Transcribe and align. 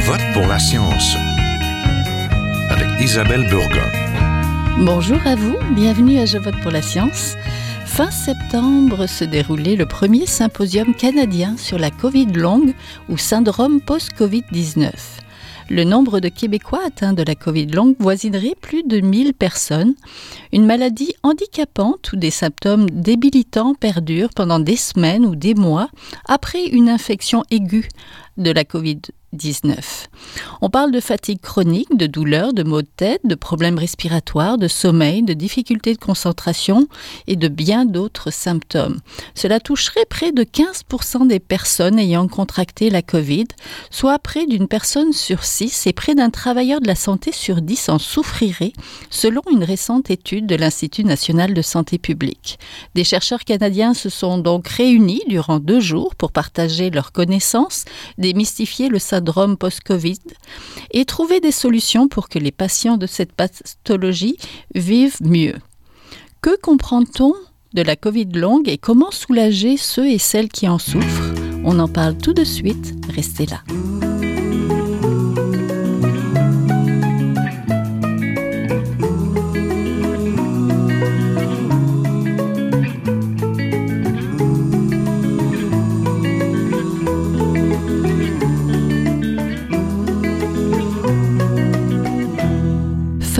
vote 0.00 0.20
pour 0.32 0.46
la 0.46 0.58
science 0.58 1.16
avec 2.70 2.88
Isabelle 3.00 3.46
Burgon. 3.48 3.88
Bonjour 4.78 5.18
à 5.26 5.34
vous, 5.34 5.56
bienvenue 5.74 6.18
à 6.18 6.24
Je 6.24 6.38
vote 6.38 6.58
pour 6.62 6.70
la 6.70 6.80
science. 6.80 7.34
Fin 7.84 8.10
septembre 8.10 9.06
se 9.06 9.24
déroulait 9.24 9.76
le 9.76 9.86
premier 9.86 10.26
symposium 10.26 10.94
canadien 10.94 11.56
sur 11.58 11.78
la 11.78 11.90
Covid 11.90 12.26
longue 12.26 12.72
ou 13.08 13.18
syndrome 13.18 13.80
post-Covid-19 13.80 14.90
le 15.70 15.84
nombre 15.84 16.18
de 16.18 16.28
Québécois 16.28 16.80
atteints 16.84 17.12
de 17.12 17.22
la 17.22 17.36
Covid 17.36 17.66
longue 17.66 17.94
voisinerait 18.00 18.56
plus 18.60 18.82
de 18.82 18.98
1000 18.98 19.34
personnes. 19.34 19.94
Une 20.52 20.66
maladie 20.66 21.14
handicapante 21.22 22.12
ou 22.12 22.16
des 22.16 22.32
symptômes 22.32 22.90
débilitants 22.90 23.74
perdurent 23.74 24.30
pendant 24.34 24.58
des 24.58 24.74
semaines 24.74 25.24
ou 25.24 25.36
des 25.36 25.54
mois 25.54 25.88
après 26.26 26.64
une 26.64 26.88
infection 26.88 27.44
aiguë 27.52 27.88
de 28.36 28.50
la 28.50 28.64
Covid 28.64 29.00
19. 29.32 30.08
On 30.60 30.70
parle 30.70 30.90
de 30.90 30.98
fatigue 30.98 31.40
chronique, 31.40 31.96
de 31.96 32.06
douleurs, 32.06 32.52
de 32.52 32.64
maux 32.64 32.82
de 32.82 32.88
tête, 32.96 33.20
de 33.24 33.36
problèmes 33.36 33.78
respiratoires, 33.78 34.58
de 34.58 34.66
sommeil, 34.66 35.22
de 35.22 35.34
difficultés 35.34 35.94
de 35.94 36.00
concentration 36.00 36.88
et 37.28 37.36
de 37.36 37.46
bien 37.46 37.84
d'autres 37.84 38.32
symptômes. 38.32 38.98
Cela 39.34 39.60
toucherait 39.60 40.04
près 40.08 40.32
de 40.32 40.42
15% 40.42 41.28
des 41.28 41.38
personnes 41.38 41.98
ayant 41.98 42.26
contracté 42.26 42.90
la 42.90 43.02
COVID, 43.02 43.46
soit 43.90 44.18
près 44.18 44.46
d'une 44.46 44.66
personne 44.66 45.12
sur 45.12 45.44
six 45.44 45.86
et 45.86 45.92
près 45.92 46.16
d'un 46.16 46.30
travailleur 46.30 46.80
de 46.80 46.88
la 46.88 46.96
santé 46.96 47.30
sur 47.30 47.62
dix 47.62 47.88
en 47.88 47.98
souffrirait, 47.98 48.72
selon 49.10 49.42
une 49.52 49.64
récente 49.64 50.10
étude 50.10 50.46
de 50.46 50.56
l'Institut 50.56 51.04
national 51.04 51.54
de 51.54 51.62
santé 51.62 51.98
publique. 51.98 52.58
Des 52.96 53.04
chercheurs 53.04 53.44
canadiens 53.44 53.94
se 53.94 54.08
sont 54.08 54.38
donc 54.38 54.66
réunis 54.66 55.22
durant 55.28 55.60
deux 55.60 55.80
jours 55.80 56.16
pour 56.16 56.32
partager 56.32 56.90
leurs 56.90 57.12
connaissances, 57.12 57.84
démystifier 58.18 58.88
le 58.88 58.98
syndrome 58.98 59.19
syndrome 59.20 59.58
post-Covid 59.58 60.18
et 60.92 61.04
trouver 61.04 61.40
des 61.40 61.52
solutions 61.52 62.08
pour 62.08 62.28
que 62.28 62.38
les 62.38 62.52
patients 62.52 62.96
de 62.96 63.06
cette 63.06 63.32
pathologie 63.32 64.36
vivent 64.74 65.18
mieux. 65.20 65.56
Que 66.40 66.58
comprend-on 66.58 67.34
de 67.74 67.82
la 67.82 67.96
Covid 67.96 68.28
longue 68.32 68.68
et 68.68 68.78
comment 68.78 69.10
soulager 69.10 69.76
ceux 69.76 70.08
et 70.08 70.18
celles 70.18 70.48
qui 70.48 70.68
en 70.68 70.78
souffrent? 70.78 71.34
On 71.64 71.78
en 71.78 71.88
parle 71.88 72.16
tout 72.16 72.32
de 72.32 72.44
suite, 72.44 72.94
restez 73.14 73.44
là. 73.44 73.62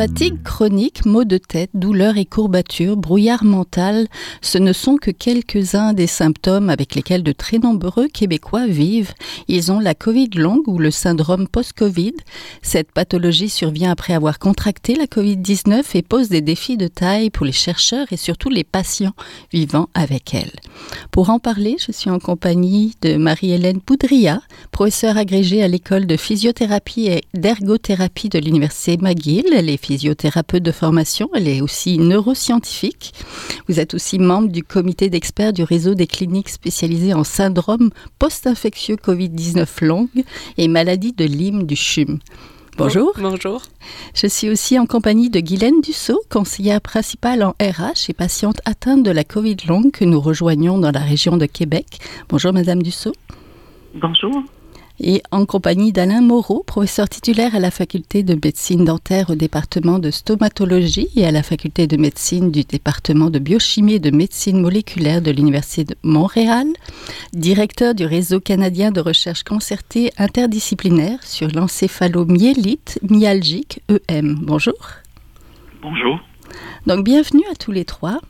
Fatigue 0.00 0.42
chronique, 0.42 1.04
maux 1.04 1.24
de 1.24 1.36
tête, 1.36 1.68
douleurs 1.74 2.16
et 2.16 2.24
courbatures, 2.24 2.96
brouillard 2.96 3.44
mental, 3.44 4.08
ce 4.40 4.56
ne 4.56 4.72
sont 4.72 4.96
que 4.96 5.10
quelques-uns 5.10 5.92
des 5.92 6.06
symptômes 6.06 6.70
avec 6.70 6.94
lesquels 6.94 7.22
de 7.22 7.32
très 7.32 7.58
nombreux 7.58 8.08
Québécois 8.08 8.66
vivent. 8.66 9.12
Ils 9.46 9.70
ont 9.70 9.78
la 9.78 9.94
Covid 9.94 10.30
longue 10.36 10.66
ou 10.68 10.78
le 10.78 10.90
syndrome 10.90 11.46
post-Covid. 11.46 12.14
Cette 12.62 12.92
pathologie 12.92 13.50
survient 13.50 13.90
après 13.90 14.14
avoir 14.14 14.38
contracté 14.38 14.94
la 14.94 15.04
Covid-19 15.04 15.82
et 15.92 16.00
pose 16.00 16.30
des 16.30 16.40
défis 16.40 16.78
de 16.78 16.88
taille 16.88 17.28
pour 17.28 17.44
les 17.44 17.52
chercheurs 17.52 18.06
et 18.10 18.16
surtout 18.16 18.48
les 18.48 18.64
patients 18.64 19.12
vivant 19.52 19.90
avec 19.92 20.32
elle. 20.32 20.52
Pour 21.10 21.28
en 21.28 21.38
parler, 21.38 21.76
je 21.78 21.92
suis 21.92 22.08
en 22.08 22.20
compagnie 22.20 22.94
de 23.02 23.16
Marie-Hélène 23.16 23.82
Poudria, 23.82 24.40
professeure 24.72 25.18
agrégée 25.18 25.62
à 25.62 25.68
l'école 25.68 26.06
de 26.06 26.16
physiothérapie 26.16 27.08
et 27.08 27.20
d'ergothérapie 27.34 28.30
de 28.30 28.38
l'Université 28.38 28.96
McGill. 28.96 29.44
Physiothérapeute 29.90 30.62
de 30.62 30.70
formation, 30.70 31.30
elle 31.34 31.48
est 31.48 31.60
aussi 31.60 31.98
neuroscientifique. 31.98 33.12
Vous 33.66 33.80
êtes 33.80 33.92
aussi 33.92 34.20
membre 34.20 34.48
du 34.48 34.62
comité 34.62 35.10
d'experts 35.10 35.52
du 35.52 35.64
réseau 35.64 35.94
des 35.94 36.06
cliniques 36.06 36.48
spécialisées 36.48 37.12
en 37.12 37.24
syndrome 37.24 37.90
post-infectieux 38.20 38.94
Covid-19 38.94 39.84
longue 39.84 40.24
et 40.58 40.68
maladie 40.68 41.12
de 41.12 41.24
Lyme 41.24 41.66
du 41.66 41.74
CHUM. 41.74 42.20
Bonjour. 42.78 43.14
Bonjour. 43.18 43.62
Je 44.14 44.28
suis 44.28 44.48
aussi 44.48 44.78
en 44.78 44.86
compagnie 44.86 45.28
de 45.28 45.40
Guylaine 45.40 45.80
Dussault, 45.80 46.22
conseillère 46.30 46.80
principale 46.80 47.42
en 47.42 47.56
RH 47.60 48.10
et 48.10 48.14
patiente 48.14 48.60
atteinte 48.66 49.02
de 49.02 49.10
la 49.10 49.24
Covid 49.24 49.56
longue 49.66 49.90
que 49.90 50.04
nous 50.04 50.20
rejoignons 50.20 50.78
dans 50.78 50.92
la 50.92 51.00
région 51.00 51.36
de 51.36 51.46
Québec. 51.46 51.98
Bonjour, 52.28 52.52
Madame 52.52 52.80
Dussault. 52.80 53.16
Bonjour 53.96 54.44
et 55.00 55.22
en 55.30 55.46
compagnie 55.46 55.92
d'Alain 55.92 56.20
Moreau, 56.20 56.62
professeur 56.62 57.08
titulaire 57.08 57.54
à 57.54 57.58
la 57.58 57.70
faculté 57.70 58.22
de 58.22 58.34
médecine 58.34 58.84
dentaire 58.84 59.30
au 59.30 59.34
département 59.34 59.98
de 59.98 60.10
stomatologie 60.10 61.08
et 61.16 61.26
à 61.26 61.30
la 61.30 61.42
faculté 61.42 61.86
de 61.86 61.96
médecine 61.96 62.50
du 62.50 62.64
département 62.64 63.30
de 63.30 63.38
biochimie 63.38 63.94
et 63.94 63.98
de 63.98 64.10
médecine 64.10 64.60
moléculaire 64.60 65.22
de 65.22 65.30
l'Université 65.30 65.84
de 65.84 65.96
Montréal, 66.02 66.66
directeur 67.32 67.94
du 67.94 68.04
réseau 68.04 68.40
canadien 68.40 68.90
de 68.90 69.00
recherche 69.00 69.42
concertée 69.42 70.12
interdisciplinaire 70.18 71.18
sur 71.22 71.48
l'encéphalomyélite 71.48 72.98
myalgique 73.08 73.82
EM. 74.08 74.38
Bonjour. 74.42 74.74
Bonjour. 75.82 76.20
Donc 76.86 77.04
bienvenue 77.04 77.44
à 77.52 77.54
tous 77.54 77.72
les 77.72 77.84
trois. 77.84 78.20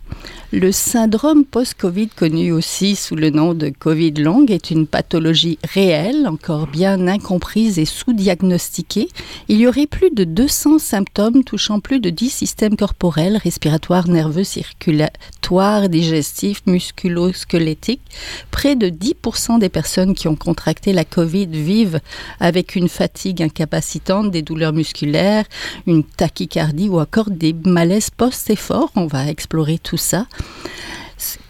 Le 0.53 0.73
syndrome 0.73 1.45
post-Covid, 1.45 2.09
connu 2.09 2.51
aussi 2.51 2.97
sous 2.97 3.15
le 3.15 3.31
nom 3.31 3.55
de 3.55 3.69
Covid 3.69 4.11
longue, 4.15 4.51
est 4.51 4.73
une 4.73 4.89
pathologie 4.89 5.61
réelle, 5.63 6.27
encore 6.27 6.67
bien 6.67 7.07
incomprise 7.07 7.79
et 7.79 7.85
sous-diagnostiquée. 7.85 9.09
Il 9.47 9.61
y 9.61 9.69
aurait 9.69 9.87
plus 9.87 10.11
de 10.11 10.25
200 10.25 10.81
symptômes 10.81 11.45
touchant 11.45 11.79
plus 11.79 12.01
de 12.01 12.11
10 12.11 12.31
systèmes 12.31 12.77
corporels, 12.77 13.37
respiratoires, 13.37 14.09
nerveux, 14.09 14.43
circulatoires, 14.43 15.89
digestifs, 15.89 16.63
musculo-squelettiques. 16.67 18.03
Près 18.51 18.75
de 18.75 18.89
10% 18.89 19.61
des 19.61 19.69
personnes 19.69 20.15
qui 20.15 20.27
ont 20.27 20.35
contracté 20.35 20.93
la 20.93 21.05
Covid 21.05 21.47
vivent 21.47 22.01
avec 22.41 22.75
une 22.75 22.89
fatigue 22.89 23.41
incapacitante, 23.41 24.33
des 24.33 24.43
douleurs 24.43 24.73
musculaires, 24.73 25.45
une 25.87 26.03
tachycardie 26.03 26.89
ou 26.89 26.99
encore 26.99 27.31
des 27.31 27.55
malaises 27.65 28.11
post-effort. 28.41 28.91
On 28.97 29.07
va 29.07 29.29
explorer 29.29 29.79
tout 29.79 29.97
ça. 29.97 30.27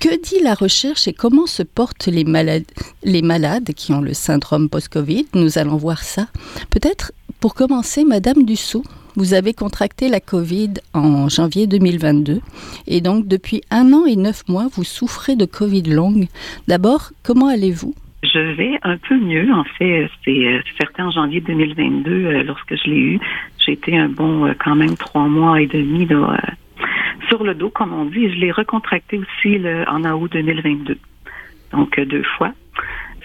Que 0.00 0.20
dit 0.20 0.42
la 0.42 0.54
recherche 0.54 1.06
et 1.06 1.12
comment 1.12 1.46
se 1.46 1.62
portent 1.62 2.06
les 2.06 2.24
malades, 2.24 2.64
les 3.04 3.22
malades 3.22 3.72
qui 3.74 3.92
ont 3.92 4.00
le 4.00 4.14
syndrome 4.14 4.68
post-Covid? 4.68 5.26
Nous 5.34 5.58
allons 5.58 5.76
voir 5.76 6.02
ça. 6.02 6.26
Peut-être 6.70 7.12
pour 7.40 7.54
commencer, 7.54 8.04
Madame 8.04 8.44
Dussault, 8.44 8.82
vous 9.14 9.34
avez 9.34 9.54
contracté 9.54 10.08
la 10.08 10.18
Covid 10.18 10.74
en 10.92 11.28
janvier 11.28 11.68
2022 11.68 12.40
et 12.88 13.00
donc 13.00 13.28
depuis 13.28 13.60
un 13.70 13.92
an 13.92 14.06
et 14.06 14.16
neuf 14.16 14.42
mois, 14.48 14.66
vous 14.72 14.84
souffrez 14.84 15.36
de 15.36 15.44
Covid 15.44 15.82
longue. 15.82 16.26
D'abord, 16.66 17.12
comment 17.22 17.46
allez-vous? 17.46 17.94
Je 18.22 18.54
vais 18.54 18.78
un 18.82 18.98
peu 18.98 19.18
mieux. 19.18 19.50
En 19.52 19.64
fait, 19.78 20.10
c'est 20.24 20.46
euh, 20.46 20.60
certain 20.78 21.06
en 21.06 21.10
janvier 21.10 21.40
2022, 21.40 22.10
euh, 22.10 22.42
lorsque 22.42 22.76
je 22.76 22.90
l'ai 22.90 22.98
eu, 22.98 23.20
j'ai 23.64 23.72
été 23.72 23.96
un 23.96 24.08
bon 24.08 24.46
euh, 24.46 24.52
quand 24.62 24.74
même 24.74 24.96
trois 24.96 25.26
mois 25.26 25.60
et 25.60 25.66
demi 25.66 26.06
là, 26.06 26.38
sur 27.28 27.44
le 27.44 27.54
dos, 27.54 27.70
comme 27.70 27.92
on 27.92 28.04
dit. 28.06 28.32
je 28.32 28.38
l'ai 28.38 28.52
recontracté 28.52 29.18
aussi 29.18 29.60
en 29.86 30.04
août 30.04 30.32
2022. 30.32 30.98
Donc, 31.72 31.98
euh, 31.98 32.04
deux 32.04 32.24
fois. 32.36 32.52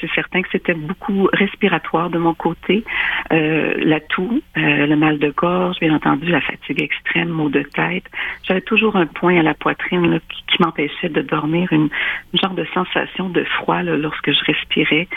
C'est 0.01 0.11
certain 0.13 0.41
que 0.41 0.49
c'était 0.51 0.73
beaucoup 0.73 1.29
respiratoire 1.31 2.09
de 2.09 2.17
mon 2.17 2.33
côté. 2.33 2.83
Euh, 3.31 3.75
la 3.77 4.01
toux, 4.01 4.41
euh, 4.57 4.85
le 4.85 4.95
mal 4.97 5.19
de 5.19 5.29
gorge, 5.29 5.79
bien 5.79 5.95
entendu, 5.95 6.29
la 6.29 6.41
fatigue 6.41 6.81
extrême, 6.81 7.29
maux 7.29 7.49
de 7.49 7.61
tête. 7.61 8.03
J'avais 8.43 8.61
toujours 8.61 8.97
un 8.97 9.05
point 9.05 9.39
à 9.39 9.41
la 9.41 9.53
poitrine 9.53 10.19
qui, 10.29 10.61
m'empêchait 10.61 11.09
de 11.09 11.21
dormir, 11.21 11.71
une, 11.71 11.89
genre 12.33 12.53
de 12.53 12.65
sensation 12.73 13.29
de 13.29 13.43
froid 13.43 13.83
lorsque 13.83 14.31
je 14.31 14.43
respirais. 14.45 15.07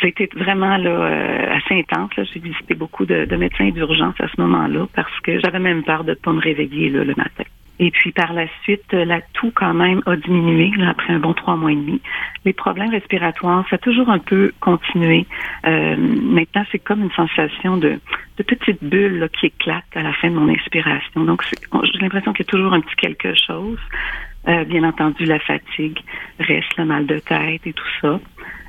C'était 0.00 0.28
vraiment 0.34 0.76
là, 0.76 1.56
assez 1.56 1.74
intense. 1.74 2.10
J'ai 2.16 2.40
visité 2.40 2.74
beaucoup 2.74 3.06
de, 3.06 3.36
médecins 3.36 3.70
d'urgence 3.70 4.14
à 4.20 4.28
ce 4.28 4.40
moment-là 4.40 4.86
parce 4.94 5.20
que 5.20 5.40
j'avais 5.40 5.58
même 5.58 5.82
peur 5.82 6.04
de 6.04 6.10
ne 6.10 6.14
pas 6.14 6.32
me 6.32 6.40
réveiller 6.40 6.90
le 6.90 7.14
matin. 7.14 7.44
Et 7.82 7.90
puis 7.90 8.12
par 8.12 8.34
la 8.34 8.44
suite, 8.62 8.92
la 8.92 9.22
toux 9.32 9.50
quand 9.54 9.72
même 9.72 10.02
a 10.04 10.14
diminué 10.14 10.70
après 10.86 11.14
un 11.14 11.18
bon 11.18 11.32
trois 11.32 11.56
mois 11.56 11.72
et 11.72 11.76
demi. 11.76 12.00
Les 12.44 12.52
problèmes 12.52 12.90
respiratoires, 12.90 13.64
ça 13.70 13.76
a 13.76 13.78
toujours 13.78 14.10
un 14.10 14.18
peu 14.18 14.52
continué. 14.60 15.26
Euh, 15.66 15.96
maintenant, 15.96 16.64
c'est 16.70 16.78
comme 16.78 17.02
une 17.02 17.10
sensation 17.12 17.78
de, 17.78 17.98
de 18.36 18.42
petite 18.42 18.84
bulle 18.84 19.30
qui 19.32 19.46
éclate 19.46 19.84
à 19.94 20.02
la 20.02 20.12
fin 20.12 20.28
de 20.28 20.34
mon 20.34 20.48
expiration. 20.48 21.24
Donc, 21.24 21.42
j'ai 21.50 21.98
l'impression 22.00 22.34
qu'il 22.34 22.44
y 22.44 22.48
a 22.48 22.50
toujours 22.50 22.74
un 22.74 22.82
petit 22.82 22.96
quelque 22.96 23.32
chose. 23.34 23.78
Euh, 24.46 24.64
bien 24.64 24.84
entendu, 24.84 25.24
la 25.24 25.38
fatigue 25.38 26.00
reste, 26.38 26.76
le 26.76 26.84
mal 26.84 27.06
de 27.06 27.18
tête 27.18 27.66
et 27.66 27.72
tout 27.72 27.88
ça 28.02 28.20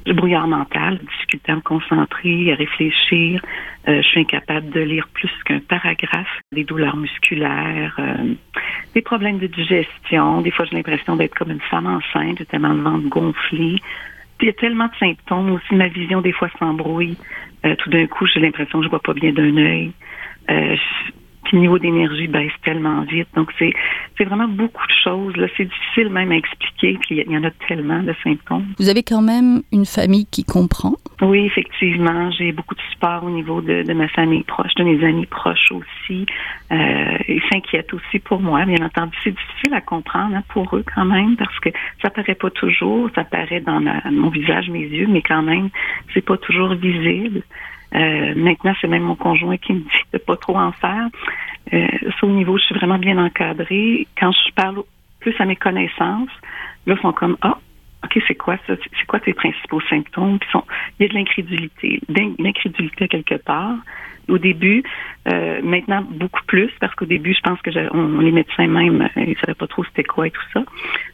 le 0.06 0.14
brouillard 0.14 0.48
mental, 0.48 1.00
difficulté 1.00 1.52
à 1.52 1.56
me 1.56 1.62
concentrer, 1.62 2.52
à 2.52 2.56
réfléchir. 2.56 3.42
Euh, 3.88 4.02
je 4.02 4.08
suis 4.08 4.22
incapable 4.22 4.70
de 4.70 4.82
lire 4.82 5.08
plus 5.14 5.32
qu'un 5.46 5.60
paragraphe, 5.60 6.40
des 6.52 6.64
douleurs 6.64 6.98
musculaires, 6.98 7.96
euh, 8.00 8.34
des 8.94 9.02
problèmes 9.02 9.40
de 9.40 9.48
digestion. 9.48 10.42
Des 10.42 10.52
fois, 10.52 10.66
j'ai 10.66 10.76
l'impression 10.76 11.16
d'être 11.16 11.36
comme 11.36 11.52
une 11.52 11.62
femme 11.62 11.88
enceinte, 11.88 12.46
tellement 12.48 12.74
de 12.74 12.82
ventre 12.82 13.10
gonflé. 13.10 13.76
il 14.42 14.46
y 14.48 14.50
a 14.50 14.54
tellement 14.54 14.88
de 14.88 14.96
symptômes 15.00 15.52
aussi. 15.52 15.76
Ma 15.76 15.88
vision, 15.88 16.22
des 16.22 16.32
fois, 16.32 16.50
s'embrouille. 16.58 17.18
Euh, 17.66 17.76
tout 17.76 17.90
d'un 17.90 18.08
coup, 18.08 18.26
j'ai 18.28 18.40
l'impression 18.40 18.80
que 18.80 18.86
je 18.86 18.90
vois 18.90 19.02
pas 19.02 19.14
bien 19.14 19.32
d'un 19.32 19.56
œil. 19.58 19.92
Euh, 20.50 20.76
puis 21.44 21.58
le 21.58 21.62
niveau 21.62 21.80
d'énergie 21.80 22.28
baisse 22.28 22.52
tellement 22.64 23.02
vite. 23.02 23.28
Donc, 23.36 23.50
c'est, 23.58 23.74
c'est 24.18 24.26
vraiment 24.26 24.48
beaucoup 24.48 24.86
de 24.86 24.94
choses. 25.04 25.36
Là. 25.38 25.48
C'est 25.58 25.66
difficile 25.66 26.10
même 26.10 26.32
à 26.32 26.36
expliquer. 26.36 26.98
Puis 27.02 27.24
il 27.26 27.32
y 27.32 27.38
en 27.38 27.44
a 27.44 27.52
tellement 27.68 28.04
de 28.04 28.14
symptômes. 28.24 28.66
Vous 28.78 28.90
avez 28.90 29.04
quand 29.04 29.22
même 29.22 29.62
une 29.72 29.86
famille 29.86 30.26
qui 30.26 30.44
comprend? 30.44 30.96
Oui, 31.22 31.46
effectivement. 31.46 32.32
J'ai 32.32 32.52
beaucoup 32.52 32.76
de 32.76 32.82
support 32.92 33.24
au 33.24 33.30
niveau 33.30 33.62
de, 33.62 33.84
de 33.84 33.94
ma 33.94 34.08
famille 34.08 34.44
proche, 34.44 34.74
de 34.76 34.84
mes 34.84 35.04
amis 35.06 35.26
proches 35.26 35.72
aussi. 35.72 36.26
Euh, 36.72 37.18
ils 37.28 37.42
s'inquiètent 37.52 37.94
aussi 37.94 38.20
pour 38.20 38.40
moi. 38.40 38.66
Bien 38.66 38.86
entendu, 38.86 39.18
c'est 39.24 39.32
difficile 39.32 39.74
à 39.74 39.82
comprendre 39.82 40.36
hein, 40.36 40.44
pour 40.50 40.76
eux 40.76 40.84
quand 40.96 41.06
même 41.06 41.36
parce 41.38 41.60
que 41.60 41.70
ça 42.02 42.10
paraît 42.10 42.36
pas 42.36 42.50
toujours. 42.50 43.10
Ça 43.16 43.24
paraît 43.24 43.62
dans 43.62 43.82
mon 44.12 44.30
visage, 44.30 44.70
mes 44.70 44.86
yeux, 44.86 45.08
mais 45.10 45.22
quand 45.22 45.42
même, 45.42 45.70
c'est 46.14 46.26
pas 46.26 46.38
toujours 46.38 46.76
visible. 46.76 47.42
Euh, 47.94 48.34
maintenant, 48.36 48.74
c'est 48.80 48.88
même 48.88 49.04
mon 49.04 49.16
conjoint 49.16 49.58
qui 49.58 49.74
me 49.74 49.80
dit 49.80 49.88
de 50.14 50.18
pas 50.18 50.38
trop 50.38 50.58
en 50.58 50.72
faire. 50.72 51.08
Euh, 51.74 51.88
au 52.24 52.28
niveau, 52.28 52.58
je 52.58 52.64
suis 52.64 52.76
vraiment 52.76 52.98
bien 52.98 53.18
encadrée. 53.18 54.08
Quand 54.18 54.32
je 54.32 54.54
parle 54.54 54.84
plus 55.20 55.36
à 55.40 55.46
mes 55.46 55.56
connaissances, 55.56 56.30
là, 56.86 56.96
ils 56.96 57.02
sont 57.02 57.14
comme 57.14 57.38
ah, 57.42 57.58
OK, 58.04 58.22
c'est 58.28 58.36
quoi 58.36 58.58
ça? 58.68 58.74
C'est 58.78 59.08
quoi 59.08 59.20
tes 59.20 59.34
principaux 59.34 59.82
symptômes? 59.82 60.40
Il 61.00 61.04
y 61.04 61.06
a 61.06 61.08
de 61.08 61.14
l'incrédulité, 61.14 62.02
l'incrédulité 62.40 63.08
quelque 63.08 63.36
part. 63.36 63.78
Au 64.28 64.38
début, 64.38 64.84
euh, 65.28 65.62
maintenant 65.64 66.04
beaucoup 66.10 66.44
plus, 66.48 66.70
parce 66.80 66.94
qu'au 66.96 67.06
début, 67.06 67.34
je 67.34 67.42
pense 67.42 67.60
que 67.62 67.72
on, 67.94 68.20
les 68.20 68.32
médecins 68.32 68.68
même, 68.68 69.02
euh, 69.02 69.24
ils 69.28 69.36
savaient 69.40 69.56
pas 69.56 69.68
trop 69.68 69.84
c'était 69.84 70.04
quoi 70.04 70.28
et 70.28 70.32
tout 70.32 70.42
ça. 70.54 70.64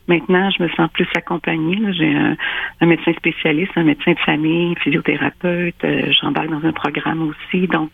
Maintenant, 0.08 0.50
je 0.52 0.62
me 0.62 0.70
sens 0.70 0.90
plus 0.92 1.08
accompagnée. 1.16 1.80
J'ai 1.94 2.16
un, 2.16 2.86
médecin 2.86 3.14
spécialiste, 3.14 3.72
un 3.76 3.84
médecin 3.84 4.12
de 4.12 4.20
famille, 4.20 4.76
physiothérapeute. 4.84 5.84
Euh, 5.84 6.12
J'embarque 6.22 6.50
dans 6.50 6.66
un 6.66 6.74
programme 6.74 7.30
aussi, 7.30 7.68
donc 7.68 7.92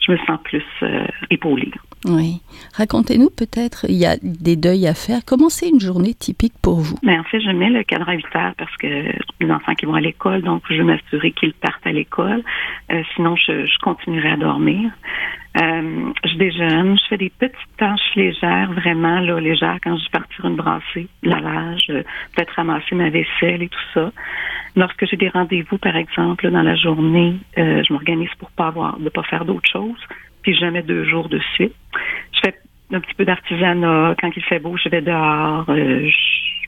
je 0.00 0.12
me 0.12 0.18
sens 0.18 0.38
plus 0.42 0.64
euh, 0.82 1.06
épaulée. 1.30 1.70
Oui. 2.06 2.40
Racontez-nous 2.74 3.28
peut-être, 3.28 3.84
il 3.88 3.96
y 3.96 4.06
a 4.06 4.16
des 4.22 4.56
deuils 4.56 4.86
à 4.86 4.94
faire. 4.94 5.20
Comment 5.26 5.50
c'est 5.50 5.68
une 5.68 5.80
journée 5.80 6.14
typique 6.14 6.54
pour 6.62 6.80
vous? 6.80 6.96
Mais 7.02 7.18
en 7.18 7.24
fait, 7.24 7.40
je 7.40 7.50
mets 7.50 7.68
le 7.68 7.82
cadre 7.82 8.08
à 8.08 8.14
8 8.14 8.24
heures 8.36 8.54
parce 8.56 8.74
que 8.78 8.86
les 8.86 9.50
enfants 9.50 9.74
qui 9.74 9.84
vont 9.84 9.94
à 9.94 10.00
l'école, 10.00 10.40
donc 10.42 10.62
je 10.70 10.76
veux 10.76 10.84
m'assurer 10.84 11.32
qu'ils 11.32 11.52
partent 11.52 11.86
à 11.86 11.92
l'école. 11.92 12.42
Euh, 12.90 13.02
sinon, 13.14 13.36
je, 13.36 13.66
je, 13.66 13.78
continuerai 13.82 14.30
à 14.30 14.36
dormir. 14.36 14.90
Euh, 15.56 16.12
je 16.24 16.36
déjeune, 16.36 16.96
je 16.96 17.04
fais 17.08 17.16
des 17.16 17.30
petites 17.30 17.76
tâches 17.76 18.14
légères, 18.14 18.72
vraiment 18.72 19.18
là, 19.18 19.40
légères 19.40 19.78
quand 19.82 19.96
je 19.96 20.04
vais 20.04 20.10
partir 20.10 20.44
une 20.44 20.54
brassée, 20.54 21.08
lavage, 21.24 21.86
euh, 21.90 22.04
peut-être 22.34 22.54
ramasser 22.54 22.94
ma 22.94 23.10
vaisselle 23.10 23.62
et 23.62 23.68
tout 23.68 23.78
ça. 23.92 24.12
Lorsque 24.76 25.06
j'ai 25.06 25.16
des 25.16 25.28
rendez-vous, 25.28 25.78
par 25.78 25.96
exemple, 25.96 26.48
dans 26.50 26.62
la 26.62 26.76
journée, 26.76 27.34
euh, 27.58 27.82
je 27.86 27.92
m'organise 27.92 28.30
pour 28.38 28.50
pas 28.52 28.68
avoir, 28.68 28.98
de 28.98 29.08
pas 29.08 29.24
faire 29.24 29.44
d'autres 29.44 29.68
choses 29.68 30.06
puis 30.42 30.54
jamais 30.54 30.82
deux 30.82 31.04
jours 31.04 31.28
de 31.28 31.40
suite. 31.54 31.74
Je 32.32 32.40
fais 32.40 32.54
un 32.92 33.00
petit 33.00 33.14
peu 33.14 33.24
d'artisanat. 33.24 34.14
Quand 34.20 34.30
il 34.34 34.42
fait 34.44 34.58
beau, 34.58 34.76
je 34.76 34.88
vais 34.88 35.02
dehors. 35.02 35.64
Euh, 35.68 36.08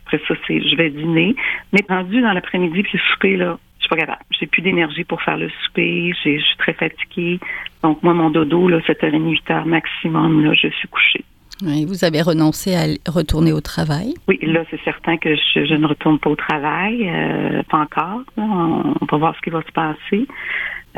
après 0.06 0.20
ça, 0.28 0.34
c'est, 0.46 0.60
je 0.60 0.76
vais 0.76 0.90
dîner. 0.90 1.34
Mais 1.72 1.80
rendu 1.88 2.20
dans 2.20 2.32
l'après-midi, 2.32 2.82
puis 2.82 2.98
le 2.98 3.12
souper, 3.12 3.36
là, 3.36 3.58
je 3.78 3.84
suis 3.84 3.88
pas 3.88 3.96
capable. 3.96 4.22
J'ai 4.38 4.46
plus 4.46 4.62
d'énergie 4.62 5.04
pour 5.04 5.22
faire 5.22 5.36
le 5.36 5.50
souper. 5.64 6.12
je 6.24 6.38
suis 6.38 6.56
très 6.58 6.74
fatiguée. 6.74 7.40
Donc, 7.82 8.02
moi, 8.02 8.14
mon 8.14 8.30
dodo, 8.30 8.68
là, 8.68 8.78
7h30, 8.80 9.40
8h 9.46 9.64
maximum, 9.64 10.44
là, 10.44 10.54
je 10.54 10.68
suis 10.68 10.88
couchée. 10.88 11.24
Oui, 11.64 11.84
vous 11.84 12.04
avez 12.04 12.22
renoncé 12.22 12.74
à 12.74 12.86
retourner 13.10 13.52
au 13.52 13.60
travail? 13.60 14.14
Oui, 14.26 14.38
là, 14.42 14.64
c'est 14.70 14.80
certain 14.82 15.16
que 15.16 15.34
je, 15.36 15.74
ne 15.74 15.86
retourne 15.86 16.18
pas 16.18 16.30
au 16.30 16.36
travail, 16.36 17.08
euh, 17.08 17.62
pas 17.70 17.78
encore. 17.78 18.22
On, 18.36 18.94
on, 19.00 19.04
va 19.06 19.16
voir 19.18 19.36
ce 19.36 19.40
qui 19.42 19.50
va 19.50 19.62
se 19.62 19.72
passer. 19.72 20.26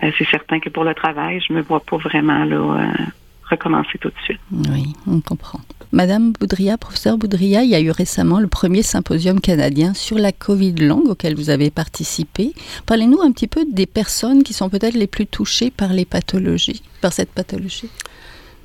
Euh, 0.02 0.10
c'est 0.19 0.26
certain 0.28 0.60
que 0.60 0.70
pour 0.70 0.84
le 0.84 0.94
travail, 0.94 1.40
je 1.46 1.52
me 1.52 1.60
vois 1.60 1.81
pas 1.81 1.98
vraiment 1.98 2.44
là, 2.44 2.56
euh, 2.56 3.04
recommencer 3.49 3.99
tout 4.00 4.08
de 4.08 4.14
suite. 4.25 4.41
Oui, 4.70 4.94
on 5.06 5.20
comprend. 5.20 5.61
Madame 5.93 6.32
Boudria, 6.32 6.76
professeur 6.76 7.19
Boudria, 7.19 7.62
il 7.62 7.70
y 7.70 7.75
a 7.75 7.81
eu 7.81 7.91
récemment 7.91 8.41
le 8.41 8.49
premier 8.49 8.82
symposium 8.82 9.41
canadien 9.41 9.94
sur 9.94 10.19
la 10.19 10.32
COVID 10.32 10.75
longue 10.75 11.08
auquel 11.08 11.37
vous 11.37 11.50
avez 11.50 11.70
participé. 11.70 12.52
Parlez-nous 12.87 13.20
un 13.23 13.31
petit 13.32 13.46
peu 13.46 13.64
des 13.70 13.87
personnes 13.87 14.43
qui 14.43 14.52
sont 14.52 14.69
peut-être 14.69 14.94
les 14.94 15.06
plus 15.06 15.26
touchées 15.26 15.70
par 15.70 15.93
les 15.93 16.05
pathologies, 16.05 16.82
par 17.00 17.12
cette 17.12 17.31
pathologie. 17.31 17.91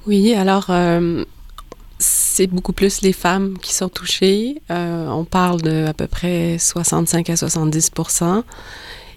Oui, 0.07 0.33
alors 0.33 0.67
euh, 0.69 1.23
c'est 1.99 2.47
beaucoup 2.47 2.73
plus 2.73 3.01
les 3.01 3.13
femmes 3.13 3.57
qui 3.59 3.73
sont 3.73 3.89
touchées. 3.89 4.61
on 4.69 5.25
parle 5.25 5.61
de 5.61 5.85
à 5.85 5.93
peu 5.93 6.07
près 6.07 6.57
65 6.57 7.29
à 7.29 7.35
70 7.35 7.91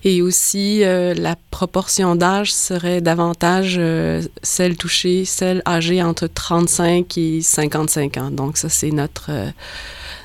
et 0.05 0.21
aussi, 0.21 0.83
euh, 0.83 1.15
la 1.15 1.37
proportion 1.51 2.17
d'âge 2.17 2.53
serait 2.53 3.01
davantage 3.01 3.77
euh, 3.79 4.21
celle 4.43 4.77
touchée, 4.77 5.25
celle 5.25 5.63
âgée 5.67 6.03
entre 6.03 6.27
35 6.27 7.17
et 7.19 7.41
55 7.41 8.17
ans. 8.17 8.31
Donc 8.31 8.57
ça, 8.57 8.69
c'est 8.69 8.91
notre 8.91 9.27
euh, 9.31 9.51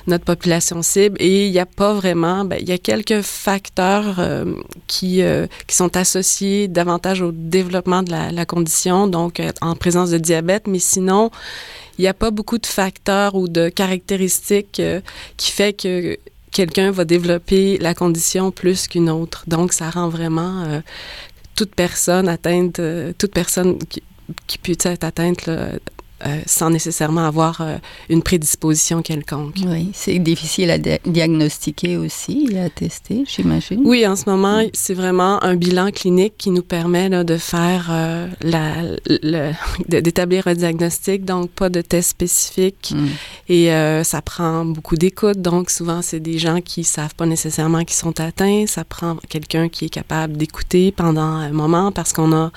notre 0.08 0.24
population 0.24 0.82
cible. 0.82 1.16
Et 1.20 1.46
il 1.46 1.52
n'y 1.52 1.60
a 1.60 1.66
pas 1.66 1.92
vraiment, 1.92 2.44
ben, 2.44 2.58
il 2.60 2.68
y 2.68 2.72
a 2.72 2.78
quelques 2.78 3.20
facteurs 3.20 4.18
qui, 4.86 5.20
qui 5.66 5.76
sont 5.76 5.98
associés 5.98 6.66
davantage 6.66 7.20
au 7.20 7.30
développement 7.30 8.02
de 8.02 8.10
la, 8.10 8.32
la 8.32 8.46
condition, 8.46 9.06
donc 9.06 9.42
en 9.60 9.76
présence 9.76 10.08
de 10.08 10.16
diabète, 10.16 10.66
mais 10.66 10.78
sinon, 10.78 11.30
il 11.98 12.02
n'y 12.02 12.08
a 12.08 12.14
pas 12.14 12.30
beaucoup 12.30 12.56
de 12.56 12.64
facteurs 12.64 13.34
ou 13.34 13.48
de 13.48 13.68
caractéristiques 13.68 14.80
qui 15.36 15.52
fait 15.52 15.74
que 15.74 16.18
quelqu'un 16.58 16.90
va 16.90 17.04
développer 17.04 17.78
la 17.78 17.94
condition 17.94 18.50
plus 18.50 18.88
qu'une 18.88 19.10
autre. 19.10 19.44
Donc, 19.46 19.72
ça 19.72 19.90
rend 19.90 20.08
vraiment 20.08 20.64
euh, 20.64 20.80
toute 21.54 21.72
personne 21.72 22.28
atteinte, 22.28 22.80
euh, 22.80 23.12
toute 23.16 23.32
personne 23.32 23.78
qui, 23.78 24.02
qui 24.48 24.58
peut 24.58 24.72
être 24.82 25.04
atteinte 25.04 25.48
euh, 26.26 26.40
sans 26.46 26.70
nécessairement 26.70 27.24
avoir 27.24 27.60
euh, 27.60 27.76
une 28.08 28.24
prédisposition 28.24 29.02
quelconque. 29.02 29.54
Oui, 29.64 29.90
c'est 29.94 30.18
difficile 30.18 30.68
à 30.72 30.78
diagnostiquer 30.78 31.96
aussi 31.96 32.48
et 32.50 32.58
à 32.58 32.68
tester, 32.70 33.22
j'imagine. 33.24 33.82
Oui, 33.84 34.04
en 34.04 34.16
ce 34.16 34.28
moment, 34.28 34.64
c'est 34.72 34.94
vraiment 34.94 35.40
un 35.44 35.54
bilan 35.54 35.92
clinique 35.92 36.34
qui 36.36 36.50
nous 36.50 36.62
permet 36.62 37.08
là, 37.08 37.22
de 37.22 37.36
faire 37.36 37.86
euh, 37.92 38.26
d'établir 39.88 40.48
un 40.48 40.54
diagnostic, 40.54 41.24
donc 41.24 41.50
pas 41.50 41.68
de 41.68 41.82
test 41.82 42.10
spécifique. 42.10 42.92
Mm. 42.96 43.06
Et 43.50 44.02
ça 44.02 44.20
prend 44.20 44.64
beaucoup 44.64 44.96
d'écoute, 44.96 45.40
donc 45.40 45.70
souvent 45.70 46.02
c'est 46.02 46.20
des 46.20 46.38
gens 46.38 46.60
qui 46.60 46.84
savent 46.84 47.14
pas 47.14 47.26
nécessairement 47.26 47.84
qu'ils 47.84 47.96
sont 47.96 48.18
atteints. 48.20 48.66
Ça 48.66 48.84
prend 48.84 49.16
quelqu'un 49.28 49.68
qui 49.68 49.84
est 49.84 49.90
capable 49.90 50.36
d'écouter 50.36 50.92
pendant 50.92 51.20
un 51.20 51.50
moment 51.50 51.92
parce 51.92 52.12
qu'on 52.12 52.32
a, 52.32 52.50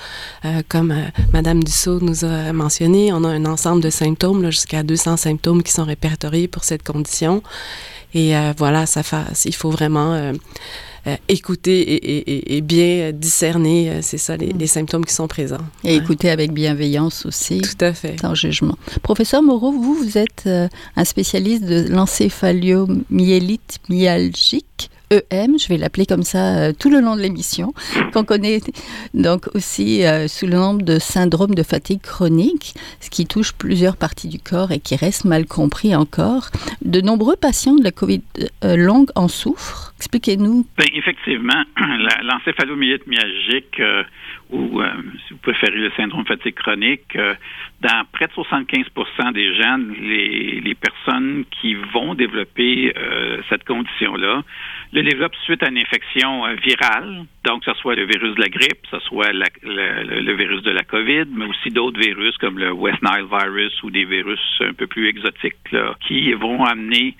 comme 0.68 0.94
Madame 1.32 1.62
Dussault 1.62 2.00
nous 2.00 2.24
a 2.24 2.52
mentionné, 2.52 3.12
on 3.12 3.24
a 3.24 3.28
un 3.28 3.51
ensemble 3.52 3.82
de 3.82 3.90
symptômes, 3.90 4.44
jusqu'à 4.50 4.82
200 4.82 5.16
symptômes 5.16 5.62
qui 5.62 5.72
sont 5.72 5.84
répertoriés 5.84 6.48
pour 6.48 6.64
cette 6.64 6.82
condition. 6.82 7.42
Et 8.14 8.36
euh, 8.36 8.52
voilà, 8.56 8.86
ça 8.86 9.02
il 9.44 9.54
faut 9.54 9.70
vraiment 9.70 10.12
euh, 10.12 10.32
euh, 11.06 11.16
écouter 11.28 12.54
et, 12.54 12.60
bien 12.60 13.10
discerner, 13.12 14.00
c'est 14.02 14.18
ça, 14.18 14.36
les, 14.36 14.52
les, 14.52 14.66
symptômes 14.66 15.04
qui 15.04 15.14
sont 15.14 15.28
présents. 15.28 15.64
Et 15.82 15.96
écouter 15.96 16.30
avec 16.30 16.52
bienveillance 16.52 17.24
aussi. 17.26 17.60
Tout 17.60 17.84
à 17.84 17.92
fait. 17.94 18.20
Sans 18.20 18.34
jugement. 18.34 18.76
Professeur 19.02 19.42
Moreau, 19.42 19.72
vous, 19.72 19.94
vous 19.94 20.18
êtes 20.18 20.48
un 20.96 21.04
spécialiste 21.04 21.64
de 21.64 21.88
l'encéphalomyélite 21.88 23.78
myalgique. 23.88 24.90
EM, 25.12 25.58
je 25.58 25.68
vais 25.68 25.76
l'appeler 25.76 26.06
comme 26.06 26.22
ça 26.22 26.56
euh, 26.56 26.72
tout 26.72 26.88
le 26.88 27.00
long 27.00 27.16
de 27.16 27.20
l'émission, 27.20 27.74
qu'on 28.12 28.24
connaît 28.24 28.60
donc 29.12 29.46
aussi 29.54 30.04
euh, 30.04 30.26
sous 30.26 30.46
le 30.46 30.54
nom 30.54 30.74
de 30.74 30.98
syndrome 30.98 31.54
de 31.54 31.62
fatigue 31.62 32.00
chronique, 32.00 32.74
ce 33.00 33.10
qui 33.10 33.26
touche 33.26 33.52
plusieurs 33.52 33.96
parties 33.96 34.28
du 34.28 34.38
corps 34.38 34.72
et 34.72 34.80
qui 34.80 34.96
reste 34.96 35.26
mal 35.26 35.44
compris 35.44 35.94
encore. 35.94 36.48
De 36.82 37.00
nombreux 37.00 37.36
patients 37.36 37.74
de 37.74 37.84
la 37.84 37.90
COVID 37.90 38.22
euh, 38.64 38.76
longue 38.76 39.10
en 39.14 39.28
souffrent. 39.28 39.92
Expliquez-nous. 39.98 40.66
Ben, 40.78 40.88
effectivement, 40.94 41.62
l'encéphalomyélite 42.22 43.06
myalgique 43.06 43.80
ou, 44.50 44.80
si 45.26 45.32
vous 45.32 45.40
préférez, 45.42 45.76
le 45.76 45.90
syndrome 45.96 46.24
de 46.24 46.28
fatigue 46.28 46.54
chronique, 46.54 47.16
dans 47.80 48.04
près 48.12 48.26
de 48.26 48.32
75% 48.32 49.32
des 49.32 49.54
gens, 49.54 49.78
les, 50.00 50.60
les, 50.60 50.74
personnes 50.74 51.44
qui 51.60 51.74
vont 51.74 52.14
développer 52.14 52.92
cette 53.48 53.64
condition-là 53.64 54.42
le 54.92 55.02
développe 55.02 55.34
suite 55.44 55.62
à 55.62 55.68
une 55.68 55.78
infection 55.78 56.44
euh, 56.46 56.54
virale, 56.62 57.24
donc 57.44 57.64
que 57.64 57.72
ce 57.72 57.78
soit 57.80 57.94
le 57.94 58.04
virus 58.04 58.34
de 58.34 58.40
la 58.40 58.48
grippe, 58.48 58.82
que 58.82 58.98
ce 58.98 59.00
soit 59.06 59.32
le, 59.32 60.34
virus 60.34 60.62
de 60.62 60.70
la 60.70 60.82
COVID, 60.82 61.24
mais 61.34 61.46
aussi 61.46 61.70
d'autres 61.70 61.98
virus 61.98 62.36
comme 62.38 62.58
le 62.58 62.72
West 62.72 63.02
Nile 63.02 63.26
virus 63.30 63.82
ou 63.82 63.90
des 63.90 64.04
virus 64.04 64.40
un 64.60 64.74
peu 64.74 64.86
plus 64.86 65.08
exotiques 65.08 65.56
qui 66.06 66.32
vont 66.34 66.64
amener 66.64 67.16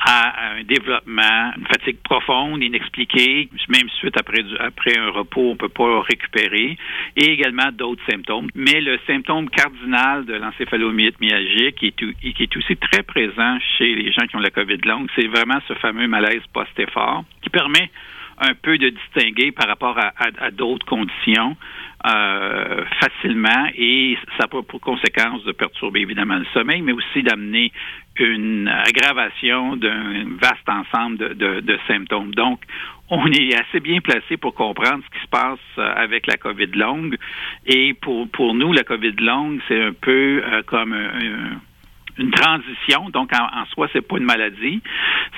à 0.00 0.52
un 0.52 0.62
développement, 0.62 1.52
une 1.56 1.66
fatigue 1.66 1.98
profonde, 2.02 2.62
inexpliquée, 2.62 3.48
même 3.68 3.88
suite 3.98 4.16
après, 4.18 4.42
après 4.58 4.96
un 4.98 5.10
repos, 5.10 5.42
on 5.42 5.52
ne 5.52 5.58
peut 5.58 5.68
pas 5.68 6.00
récupérer, 6.00 6.78
et 7.16 7.24
également 7.32 7.70
d'autres 7.72 8.02
symptômes. 8.10 8.48
Mais 8.54 8.80
le 8.80 8.98
symptôme 9.06 9.50
cardinal 9.50 10.24
de 10.24 10.34
l'encéphalomyélite 10.34 11.20
myalgique, 11.20 11.76
qui 11.76 11.86
est, 11.88 12.32
qui 12.32 12.42
est 12.42 12.56
aussi 12.56 12.76
très 12.76 13.02
présent 13.02 13.58
chez 13.76 13.94
les 13.94 14.10
gens 14.12 14.26
qui 14.26 14.36
ont 14.36 14.40
la 14.40 14.50
COVID 14.50 14.78
longue, 14.84 15.08
c'est 15.14 15.26
vraiment 15.26 15.58
ce 15.68 15.74
fameux 15.74 16.06
malaise 16.06 16.42
post-effort 16.52 17.24
qui 17.42 17.50
permet 17.50 17.90
un 18.40 18.54
peu 18.54 18.78
de 18.78 18.88
distinguer 18.88 19.52
par 19.52 19.68
rapport 19.68 19.98
à, 19.98 20.50
d'autres 20.50 20.86
conditions 20.86 21.56
euh, 22.06 22.84
facilement 22.98 23.68
et 23.76 24.16
ça 24.38 24.44
a 24.44 24.48
pour 24.48 24.80
conséquence 24.80 25.44
de 25.44 25.52
perturber 25.52 26.00
évidemment 26.00 26.36
le 26.36 26.46
sommeil, 26.54 26.80
mais 26.80 26.92
aussi 26.92 27.22
d'amener 27.22 27.72
une 28.18 28.68
aggravation 28.68 29.76
d'un 29.76 30.24
vaste 30.40 30.68
ensemble 30.68 31.18
de, 31.18 31.60
de, 31.60 31.78
symptômes. 31.86 32.34
Donc, 32.34 32.60
on 33.08 33.26
est 33.26 33.54
assez 33.54 33.80
bien 33.80 34.00
placé 34.00 34.36
pour 34.36 34.54
comprendre 34.54 35.02
ce 35.04 35.18
qui 35.18 35.24
se 35.24 35.30
passe 35.30 35.58
euh, 35.78 35.92
avec 35.96 36.26
la 36.26 36.36
COVID 36.36 36.68
longue. 36.74 37.16
Et 37.66 37.94
pour, 37.94 38.28
pour 38.30 38.54
nous, 38.54 38.72
la 38.72 38.84
COVID 38.84 39.16
longue, 39.20 39.60
c'est 39.68 39.82
un 39.82 39.92
peu 39.92 40.42
euh, 40.44 40.62
comme 40.66 40.92
un 40.92 41.60
une 42.20 42.30
transition. 42.30 43.08
Donc, 43.10 43.30
en, 43.34 43.64
soi, 43.66 43.88
c'est 43.92 44.06
pas 44.06 44.18
une 44.18 44.24
maladie. 44.24 44.80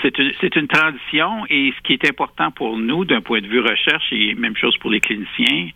C'est 0.02 0.18
une, 0.18 0.32
c'est 0.40 0.54
une 0.56 0.68
transition 0.68 1.46
et 1.48 1.72
ce 1.76 1.82
qui 1.82 1.92
est 1.94 2.08
important 2.08 2.50
pour 2.50 2.76
nous 2.76 3.04
d'un 3.04 3.20
point 3.20 3.40
de 3.40 3.46
vue 3.46 3.60
recherche 3.60 4.04
et 4.10 4.34
même 4.34 4.56
chose 4.56 4.76
pour 4.78 4.90
les 4.90 5.00
cliniciens, 5.00 5.68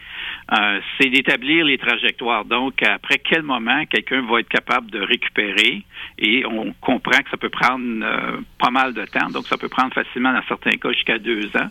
euh, 0.52 0.80
c'est 0.98 1.10
d'établir 1.10 1.64
les 1.64 1.78
trajectoires. 1.78 2.44
Donc, 2.44 2.82
après 2.82 3.18
quel 3.18 3.42
moment 3.42 3.84
quelqu'un 3.86 4.22
va 4.22 4.40
être 4.40 4.48
capable 4.48 4.90
de 4.90 5.00
récupérer? 5.00 5.82
Et 6.18 6.44
on 6.46 6.72
comprend 6.80 7.18
que 7.22 7.30
ça 7.30 7.36
peut 7.36 7.48
prendre 7.48 7.84
euh, 8.02 8.38
pas 8.58 8.70
mal 8.70 8.94
de 8.94 9.04
temps. 9.04 9.28
Donc, 9.30 9.46
ça 9.46 9.56
peut 9.56 9.68
prendre 9.68 9.92
facilement 9.92 10.32
dans 10.32 10.42
certains 10.48 10.76
cas 10.76 10.92
jusqu'à 10.92 11.18
deux 11.18 11.48
ans. 11.56 11.68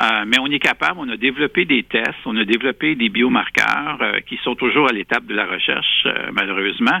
Euh, 0.00 0.24
mais 0.26 0.38
on 0.40 0.46
est 0.46 0.58
capable, 0.58 0.98
on 0.98 1.08
a 1.08 1.16
développé 1.16 1.64
des 1.64 1.82
tests, 1.82 2.14
on 2.24 2.36
a 2.36 2.44
développé 2.44 2.94
des 2.94 3.08
biomarqueurs 3.08 3.98
qui 4.26 4.38
sont 4.44 4.54
toujours 4.54 4.88
à 4.88 4.92
l'étape 4.92 5.24
de 5.26 5.34
la 5.34 5.46
recherche, 5.46 6.06
malheureusement, 6.32 7.00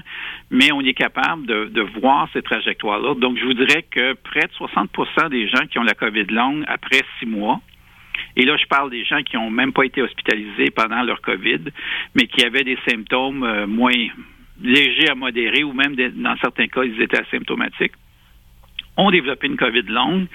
mais 0.50 0.72
on 0.72 0.80
est 0.80 0.94
capable 0.94 1.46
de 1.46 1.62
de, 1.70 1.82
voir 2.00 2.28
ces 2.32 2.42
trajectoires-là. 2.42 3.14
Donc, 3.14 3.38
je 3.38 3.44
vous 3.44 3.54
dirais 3.54 3.84
que 3.90 4.14
près 4.14 4.46
de 4.46 4.52
60% 4.52 5.28
des 5.30 5.48
gens 5.48 5.66
qui 5.70 5.78
ont 5.78 5.82
la 5.82 5.94
COVID 5.94 6.24
longue 6.24 6.64
après 6.66 7.00
six 7.18 7.26
mois, 7.26 7.60
et 8.36 8.44
là, 8.44 8.56
je 8.56 8.66
parle 8.66 8.90
des 8.90 9.04
gens 9.04 9.22
qui 9.22 9.36
n'ont 9.36 9.50
même 9.50 9.72
pas 9.72 9.84
été 9.84 10.02
hospitalisés 10.02 10.70
pendant 10.70 11.02
leur 11.02 11.20
COVID, 11.20 11.60
mais 12.14 12.26
qui 12.26 12.44
avaient 12.44 12.64
des 12.64 12.78
symptômes 12.88 13.44
euh, 13.44 13.66
moins 13.66 14.08
légers 14.62 15.10
à 15.10 15.14
modérés 15.14 15.64
ou 15.64 15.72
même 15.72 15.94
dans 15.96 16.36
certains 16.36 16.66
cas, 16.68 16.84
ils 16.84 17.00
étaient 17.00 17.20
asymptomatiques 17.20 17.92
ont 18.96 19.10
développé 19.10 19.46
une 19.46 19.56
COVID 19.56 19.84
longue 19.84 20.26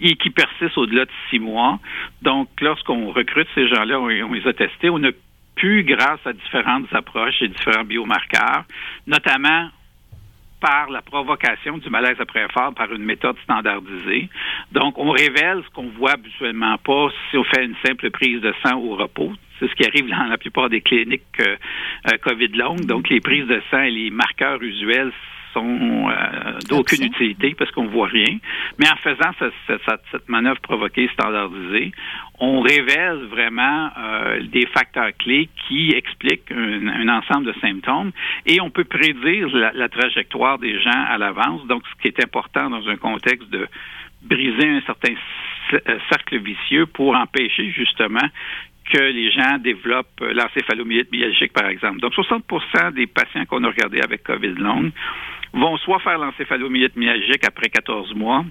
et 0.00 0.16
qui 0.16 0.30
persiste 0.30 0.76
au-delà 0.76 1.06
de 1.06 1.10
six 1.30 1.38
mois. 1.38 1.80
Donc, 2.20 2.48
lorsqu'on 2.60 3.10
recrute 3.10 3.48
ces 3.54 3.68
gens-là, 3.68 3.98
on, 3.98 4.08
on, 4.08 4.32
les 4.32 4.46
a 4.46 4.52
testés, 4.52 4.90
on 4.90 5.02
a 5.02 5.12
pu, 5.54 5.82
grâce 5.84 6.20
à 6.26 6.32
différentes 6.32 6.92
approches 6.92 7.40
et 7.40 7.48
différents 7.48 7.84
biomarqueurs, 7.84 8.64
notamment 9.06 9.70
par 10.62 10.88
la 10.90 11.02
provocation 11.02 11.76
du 11.78 11.90
malaise 11.90 12.16
après 12.20 12.44
effort 12.44 12.72
par 12.72 12.90
une 12.92 13.02
méthode 13.02 13.36
standardisée. 13.42 14.28
Donc, 14.70 14.96
on 14.96 15.10
révèle 15.10 15.62
ce 15.64 15.70
qu'on 15.74 15.88
voit 15.88 16.12
habituellement 16.12 16.78
pas 16.78 17.08
si 17.30 17.36
on 17.36 17.44
fait 17.44 17.64
une 17.64 17.74
simple 17.84 18.10
prise 18.10 18.40
de 18.40 18.54
sang 18.64 18.78
au 18.78 18.94
repos. 18.94 19.32
C'est 19.58 19.68
ce 19.68 19.74
qui 19.74 19.84
arrive 19.84 20.08
dans 20.08 20.24
la 20.24 20.38
plupart 20.38 20.70
des 20.70 20.80
cliniques 20.80 21.22
euh, 21.40 21.56
euh, 22.12 22.16
COVID 22.22 22.48
longues. 22.48 22.86
Donc, 22.86 23.08
les 23.10 23.20
prises 23.20 23.46
de 23.46 23.60
sang 23.70 23.82
et 23.82 23.90
les 23.90 24.10
marqueurs 24.10 24.62
usuels 24.62 25.12
sont 25.52 26.08
euh, 26.08 26.58
d'aucune 26.68 27.04
utilité 27.04 27.54
parce 27.58 27.70
qu'on 27.72 27.86
voit 27.86 28.08
rien. 28.08 28.38
Mais 28.78 28.88
en 28.88 28.96
faisant 28.96 29.32
cette, 29.66 30.28
manœuvre 30.28 30.60
provoquée 30.60 31.08
standardisée, 31.12 31.92
on 32.44 32.60
révèle 32.60 33.26
vraiment 33.30 33.88
euh, 33.96 34.42
des 34.48 34.66
facteurs 34.66 35.12
clés 35.16 35.48
qui 35.68 35.92
expliquent 35.92 36.50
un, 36.50 37.08
ensemble 37.08 37.46
de 37.46 37.54
symptômes 37.60 38.10
et 38.46 38.60
on 38.60 38.68
peut 38.68 38.82
prédire 38.82 39.46
la, 39.54 39.88
trajectoire 39.88 40.58
des 40.58 40.80
gens 40.80 41.04
à 41.08 41.18
l'avance. 41.18 41.64
Donc, 41.68 41.84
ce 41.86 42.02
qui 42.02 42.08
est 42.08 42.20
important 42.20 42.68
dans 42.68 42.88
un 42.88 42.96
contexte 42.96 43.48
de 43.50 43.68
briser 44.22 44.68
un 44.68 44.80
certain 44.80 45.14
euh, 45.74 45.98
cercle 46.08 46.38
vicieux 46.38 46.86
pour 46.86 47.14
empêcher 47.14 47.70
justement 47.70 48.28
que 48.92 48.98
les 48.98 49.30
gens 49.30 49.58
développent 49.58 50.20
l'encéphalomyélite 50.20 51.12
myalgique, 51.12 51.52
par 51.52 51.68
exemple. 51.68 52.00
Donc, 52.00 52.12
60% 52.12 52.92
des 52.94 53.06
patients 53.06 53.44
qu'on 53.44 53.62
a 53.62 53.68
regardés 53.68 54.00
avec 54.00 54.24
COVID 54.24 54.54
longue 54.54 54.90
vont 55.52 55.76
soit 55.76 56.00
faire 56.00 56.18
l'encéphalomyélite 56.18 56.96
myalgique 56.96 57.46
après 57.46 57.68
14 57.68 58.16
mois, 58.16 58.44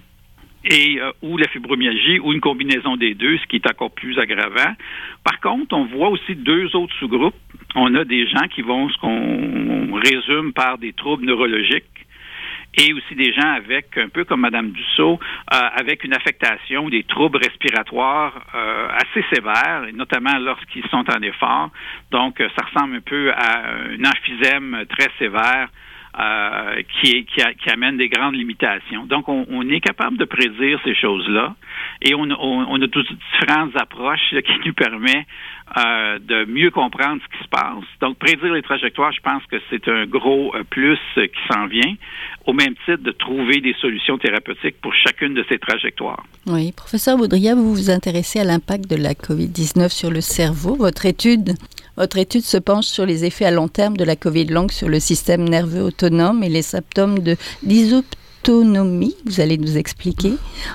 et 0.64 1.00
euh, 1.00 1.12
ou 1.22 1.38
la 1.38 1.48
fibromyalgie 1.48 2.20
ou 2.20 2.34
une 2.34 2.42
combinaison 2.42 2.98
des 2.98 3.14
deux, 3.14 3.38
ce 3.38 3.46
qui 3.48 3.58
est 3.58 3.68
encore 3.70 3.92
plus 3.92 4.18
aggravant. 4.20 4.74
Par 5.24 5.40
contre, 5.40 5.76
on 5.76 5.86
voit 5.86 6.10
aussi 6.10 6.36
deux 6.36 6.76
autres 6.76 6.94
sous-groupes. 7.00 7.36
On 7.76 7.94
a 7.96 8.04
des 8.04 8.28
gens 8.28 8.48
qui 8.54 8.62
vont 8.62 8.90
ce 8.90 8.98
qu'on 8.98 9.94
résume 9.94 10.54
par 10.54 10.78
des 10.78 10.94
troubles 10.94 11.26
neurologiques 11.26 11.86
et 12.78 12.94
aussi 12.94 13.16
des 13.16 13.34
gens 13.34 13.52
avec, 13.52 13.98
un 13.98 14.08
peu 14.08 14.24
comme 14.24 14.42
Mme 14.42 14.72
Dussault, 14.72 15.20
euh, 15.54 15.58
avec 15.76 16.06
une 16.06 16.14
affectation 16.14 16.88
des 16.88 17.04
troubles 17.04 17.38
respiratoires 17.38 18.46
euh, 18.56 18.88
assez 18.94 19.26
sévères, 19.34 19.88
notamment 19.94 20.38
lorsqu'ils 20.40 20.88
sont 20.88 21.04
en 21.10 21.22
effort. 21.22 21.70
Donc, 22.12 22.38
ça 22.38 22.66
ressemble 22.66 22.96
un 22.96 23.02
peu 23.02 23.32
à 23.34 23.72
un 23.72 24.04
emphysème 24.06 24.86
très 24.90 25.10
sévère 25.20 25.68
euh, 26.20 26.82
qui, 27.02 27.26
amène 27.72 27.96
des 27.96 28.10
grandes 28.10 28.36
limitations. 28.36 29.06
Donc, 29.06 29.30
on, 29.30 29.70
est 29.70 29.80
capable 29.80 30.18
de 30.18 30.26
prédire 30.26 30.78
ces 30.84 30.94
choses-là 30.94 31.56
et 32.02 32.14
on, 32.14 32.30
a 32.30 32.88
toutes 32.90 33.08
différentes 33.32 33.76
approches 33.78 34.36
qui 34.46 34.68
nous 34.68 34.74
permettent 34.74 35.26
euh, 35.78 36.20
de 36.20 36.44
mieux 36.46 36.70
comprendre 36.70 37.22
ce 37.24 37.38
qui 37.38 37.44
se 37.46 37.50
passe. 37.50 37.86
Donc, 38.02 38.18
prédire 38.18 38.54
les 38.54 38.62
trajectoires, 38.62 39.14
je 39.14 39.22
pense 39.22 39.42
que 39.46 39.56
c'est 39.70 39.88
un 39.88 40.06
gros 40.06 40.54
euh, 40.54 40.64
plus 40.70 41.00
qui 41.16 41.54
s'en 41.54 41.68
vient, 41.68 41.96
au 42.46 42.52
même 42.52 42.76
titre 42.86 43.04
de 43.04 43.12
trouver 43.12 43.62
des 43.62 43.74
solutions 43.80 44.18
thérapeutiques 44.18 44.82
pour 44.82 44.94
chacune 44.94 45.34
de 45.34 45.46
ces 45.48 45.60
trajectoires. 45.60 46.24
Oui, 46.46 46.74
professeur 46.74 47.18
Baudrillard, 47.18 47.56
vous 47.56 47.74
vous 47.74 47.90
intéressez 47.90 48.40
à 48.40 48.44
l'impact 48.44 48.90
de 48.90 48.98
la 48.98 49.14
COVID-19 49.14 49.90
sur 49.90 50.12
le 50.12 50.20
cerveau. 50.20 50.76
Votre 50.76 51.06
étude 51.06 51.54
votre 51.98 52.18
étude 52.18 52.44
se 52.44 52.58
penche 52.58 52.86
sur 52.86 53.06
les 53.06 53.26
effets 53.26 53.46
à 53.46 53.52
long 53.52 53.68
terme 53.68 53.98
de 53.98 54.04
la 54.04 54.16
Covid 54.16 54.46
longue 54.46 54.72
sur 54.72 54.90
le 54.90 55.00
système 55.00 55.48
nerveux 55.48 55.84
autonome 55.84 56.44
et 56.44 56.50
les 56.50 56.62
symptômes 56.62 57.20
de 57.20 57.36
l'isoptonomie. 57.64 59.16
Vous 59.26 59.42
allez 59.42 59.58
nous 59.58 59.78
expliquer 59.78 60.34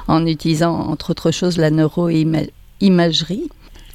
en 0.08 0.26
utilisant 0.26 0.75
entre 0.75 1.11
autres 1.11 1.30
choses 1.30 1.56
la 1.56 1.70
neuroimagerie. 1.70 3.49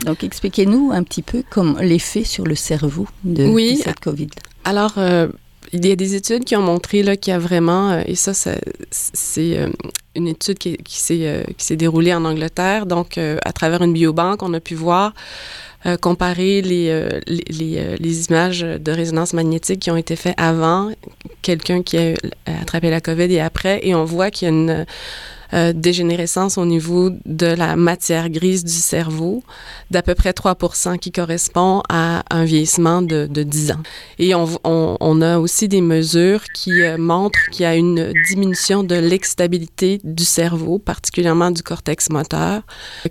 Donc 0.06 0.24
expliquez-nous 0.24 0.92
un 0.92 1.04
petit 1.04 1.22
peu 1.22 1.44
comme 1.50 1.78
l'effet 1.80 2.24
sur 2.24 2.46
le 2.46 2.56
cerveau 2.56 3.08
de, 3.24 3.54
cette 3.75 4.00
Covid. 4.00 4.30
Alors, 4.63 4.94
euh, 4.98 5.28
il 5.74 5.86
y 5.86 5.92
a 5.92 5.96
des 5.96 6.16
études 6.16 6.44
qui 6.44 6.56
ont 6.56 6.62
montré 6.62 7.01
qu'il 7.18 7.32
y 7.32 7.36
a 7.36 7.40
vraiment, 7.40 7.92
euh, 7.92 8.01
et 8.06 8.16
ça, 8.16 8.34
c'est 8.34 9.58
euh, 9.58 9.70
une 10.16 10.28
étude 10.28 10.58
qui, 10.58 10.78
qui 10.78 11.00
s'est 11.00 11.75
déroulée 11.78 12.13
en 12.13 12.25
Angleterre. 12.25 12.86
Donc, 12.86 13.18
à 13.18 13.54
travers 13.54 13.82
une 13.82 13.94
biobanque, 13.94 14.44
on 14.44 14.54
a 14.54 14.60
pu 14.60 14.75
voir 14.75 15.13
euh, 15.88 15.98
comparer 15.98 16.62
les, 16.62 16.90
euh, 16.90 17.20
les, 17.25 17.80
euh, 17.80 17.96
les, 18.00 18.28
images 18.28 18.62
de 18.62 18.92
résonance 18.92 19.34
magnétique 19.34 19.80
qui 19.80 19.90
ont 19.90 19.98
été 19.98 20.16
faites 20.16 20.36
avant 20.38 20.92
quelqu'un 21.42 21.82
qui 21.82 21.98
a 21.98 22.13
attrapé 22.46 22.92
la 22.92 23.01
COVID 23.01 23.34
et 23.34 23.42
après, 23.42 23.80
et 23.82 23.96
on 23.96 24.06
voit 24.06 24.30
qu'il 24.30 24.48
y 24.48 24.51
a 24.51 24.54
une 24.54 24.86
euh, 25.53 25.74
dégénérescence 25.74 26.58
au 26.58 26.65
niveau 26.65 27.10
de 27.25 27.48
la 27.48 27.75
matière 27.75 28.29
grise 28.29 28.63
du 28.63 28.72
cerveau 28.72 29.43
d'à 29.89 30.01
peu 30.01 30.15
près 30.15 30.31
3% 30.31 30.98
qui 31.00 31.12
correspond 31.12 31.84
à 31.89 32.24
un 32.29 32.46
vieillissement 32.46 33.01
de, 33.01 33.27
de 33.27 33.43
10 33.43 33.72
ans. 33.72 33.84
Et 34.20 34.34
on, 34.36 34.48
on, 34.63 34.98
on, 35.00 35.22
a 35.22 35.39
aussi 35.39 35.67
des 35.67 35.81
mesures 35.81 36.43
qui 36.53 36.81
euh, 36.81 36.98
montrent 36.98 37.46
qu'il 37.51 37.63
y 37.63 37.65
a 37.65 37.75
une 37.75 38.13
diminution 38.27 38.84
de 38.84 38.96
l'exstabilité 38.96 40.00
du 40.03 40.25
cerveau, 40.25 40.79
particulièrement 40.79 41.51
du 41.51 41.63
cortex 41.63 42.10
moteur, 42.10 42.62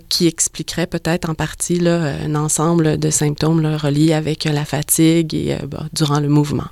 qui 0.09 0.27
expliquerait 0.27 0.87
peut-être 0.87 1.29
en 1.29 1.35
partie 1.35 1.79
là, 1.79 2.15
un 2.25 2.35
ensemble 2.35 2.97
de 2.97 3.09
symptômes 3.09 3.61
là, 3.61 3.77
reliés 3.77 4.13
avec 4.13 4.45
la 4.45 4.65
fatigue 4.65 5.33
et 5.33 5.53
euh, 5.53 5.67
bah, 5.67 5.85
durant 5.93 6.19
le 6.19 6.27
mouvement. 6.27 6.67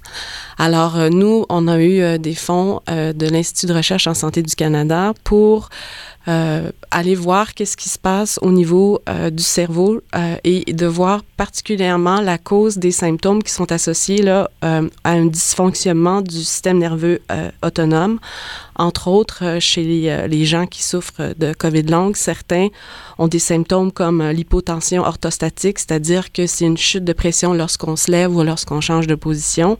Alors, 0.61 0.97
nous, 1.09 1.45
on 1.49 1.67
a 1.67 1.79
eu 1.79 2.19
des 2.19 2.35
fonds 2.35 2.81
de 2.87 3.29
l'Institut 3.29 3.67
de 3.67 3.73
recherche 3.73 4.07
en 4.07 4.13
santé 4.13 4.43
du 4.43 4.55
Canada 4.55 5.13
pour 5.23 5.69
euh, 6.29 6.69
aller 6.91 7.15
voir 7.15 7.55
qu'est-ce 7.55 7.75
qui 7.75 7.89
se 7.89 7.97
passe 7.97 8.39
au 8.43 8.51
niveau 8.51 9.01
euh, 9.09 9.31
du 9.31 9.41
cerveau 9.41 10.01
euh, 10.15 10.35
et 10.43 10.73
de 10.73 10.85
voir 10.85 11.23
particulièrement 11.37 12.21
la 12.21 12.37
cause 12.37 12.77
des 12.77 12.91
symptômes 12.91 13.41
qui 13.41 13.51
sont 13.51 13.71
associés 13.71 14.21
là, 14.21 14.49
à 14.61 14.81
un 15.05 15.25
dysfonctionnement 15.25 16.21
du 16.21 16.35
système 16.35 16.77
nerveux 16.77 17.19
autonome 17.63 18.19
entre 18.79 19.09
autres, 19.09 19.43
euh, 19.43 19.59
chez 19.59 20.09
euh, 20.09 20.25
les, 20.27 20.45
gens 20.45 20.65
qui 20.65 20.83
souffrent 20.83 21.35
de 21.37 21.53
COVID 21.53 21.83
longue, 21.83 22.15
certains 22.15 22.69
ont 23.17 23.27
des 23.27 23.39
symptômes 23.39 23.91
comme 23.91 24.21
euh, 24.21 24.31
l'hypotension 24.31 25.03
orthostatique, 25.03 25.79
c'est-à-dire 25.79 26.31
que 26.31 26.47
c'est 26.47 26.65
une 26.65 26.77
chute 26.77 27.03
de 27.03 27.11
pression 27.11 27.53
lorsqu'on 27.53 27.97
se 27.97 28.09
lève 28.09 28.33
ou 28.33 28.41
lorsqu'on 28.41 28.79
change 28.79 29.05
de 29.05 29.15
position, 29.15 29.77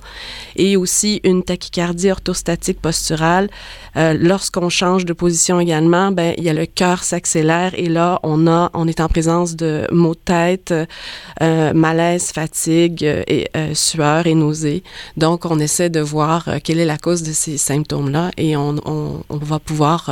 et 0.58 0.76
aussi 0.76 1.22
une 1.24 1.44
tachycardie 1.44 2.12
orthostatique 2.12 2.82
posturale. 2.82 3.50
lorsqu'on 3.96 4.70
change 4.70 5.06
de 5.06 5.14
position 5.14 5.60
également, 5.60 6.12
ben, 6.12 6.34
il 6.38 6.44
y 6.44 6.50
a 6.50 6.54
le 6.54 6.66
cœur 6.66 7.04
s'accélère 7.04 7.72
et 7.76 7.88
là, 7.88 8.20
on, 8.24 8.48
a, 8.48 8.70
on 8.74 8.88
est 8.88 9.00
en 9.00 9.08
présence 9.08 9.56
de 9.56 9.88
maux 9.92 10.16
de 10.16 10.20
tête, 10.20 10.74
malaise, 11.40 12.32
fatigue, 12.32 13.04
et, 13.04 13.50
sueur 13.74 14.28
et 14.28 14.36
nausée. 14.36 14.84
Donc, 15.18 15.46
on 15.46 15.60
essaie 15.60 15.90
de 15.90 16.02
voir 16.02 16.50
quelle 16.64 16.80
est 16.80 16.86
la 16.86 16.98
cause 16.98 17.24
de 17.24 17.32
ces 17.32 17.58
symptômes-là 17.58 18.32
et 18.38 18.56
on, 18.58 18.80
on, 18.90 19.38
va 19.38 19.60
pouvoir 19.60 20.10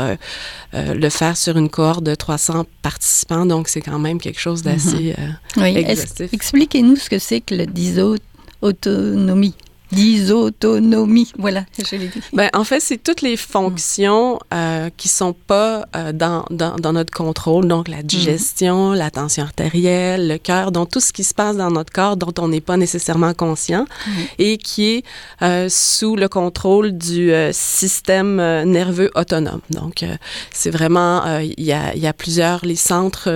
le 0.74 1.10
faire 1.10 1.36
sur 1.36 1.57
une 1.57 1.69
cohorte 1.69 2.03
de 2.03 2.15
300 2.15 2.65
participants. 2.81 3.46
Donc, 3.46 3.67
c'est 3.67 3.81
quand 3.81 4.00
même 4.00 4.19
quelque 4.19 4.39
chose 4.39 4.62
d'assez 4.62 5.15
mhm. 5.17 5.38
oui. 5.57 5.86
Expliquez-nous 6.31 6.96
ce 6.96 7.10
que 7.10 7.19
c'est 7.19 7.41
que 7.41 7.55
le 7.55 7.65
dysautonomie. 7.65 9.55
Dysautonomie, 9.91 11.32
voilà, 11.38 11.63
je 11.77 11.96
l'ai 11.96 12.08
dit. 12.08 12.20
Ben, 12.34 12.50
en 12.53 12.65
fait, 12.65 12.82
c'est 12.82 13.01
toutes 13.01 13.22
les 13.22 13.38
fonctions 13.38 14.38
euh, 14.53 14.89
qui 14.98 15.08
sont 15.08 15.34
pas 15.34 15.86
euh, 15.96 16.12
dans, 16.12 16.46
dans, 16.50 16.75
dans, 16.75 16.91
notre 16.91 17.13
contrôle, 17.13 17.67
donc 17.67 17.88
la 17.88 18.03
digestion, 18.03 18.94
mm-hmm. 18.94 18.98
la 18.98 19.12
tension 19.12 19.44
artérielle, 19.44 20.27
le 20.27 20.38
cœur, 20.38 20.74
donc 20.74 20.89
tout 20.89 21.00
ce 21.00 21.13
qui 21.13 21.24
se 21.24 21.34
passe 21.34 21.56
dans 21.56 21.72
notre 21.72 21.94
corps 21.94 22.17
dont 22.17 22.34
on 22.39 22.50
n'est 22.50 22.62
pas 22.62 22.75
nécessairement 22.75 23.34
conscient 23.34 23.84
mm-hmm. 23.86 24.27
et 24.39 24.58
qui 24.58 24.88
est 24.88 25.03
euh, 25.41 25.70
sous 25.70 26.17
le 26.17 26.27
contrôle 26.27 26.98
du 26.98 27.32
système 27.51 28.36
nerveux 28.65 29.10
autonome. 29.15 29.62
Donc, 29.70 30.03
c'est 30.51 30.72
vraiment, 30.72 31.39
il 31.39 31.63
y 31.63 31.72
a, 31.72 31.96
y, 31.96 32.08
a, 32.08 32.13
plusieurs, 32.13 32.65
les 32.65 32.75
centres 32.75 33.29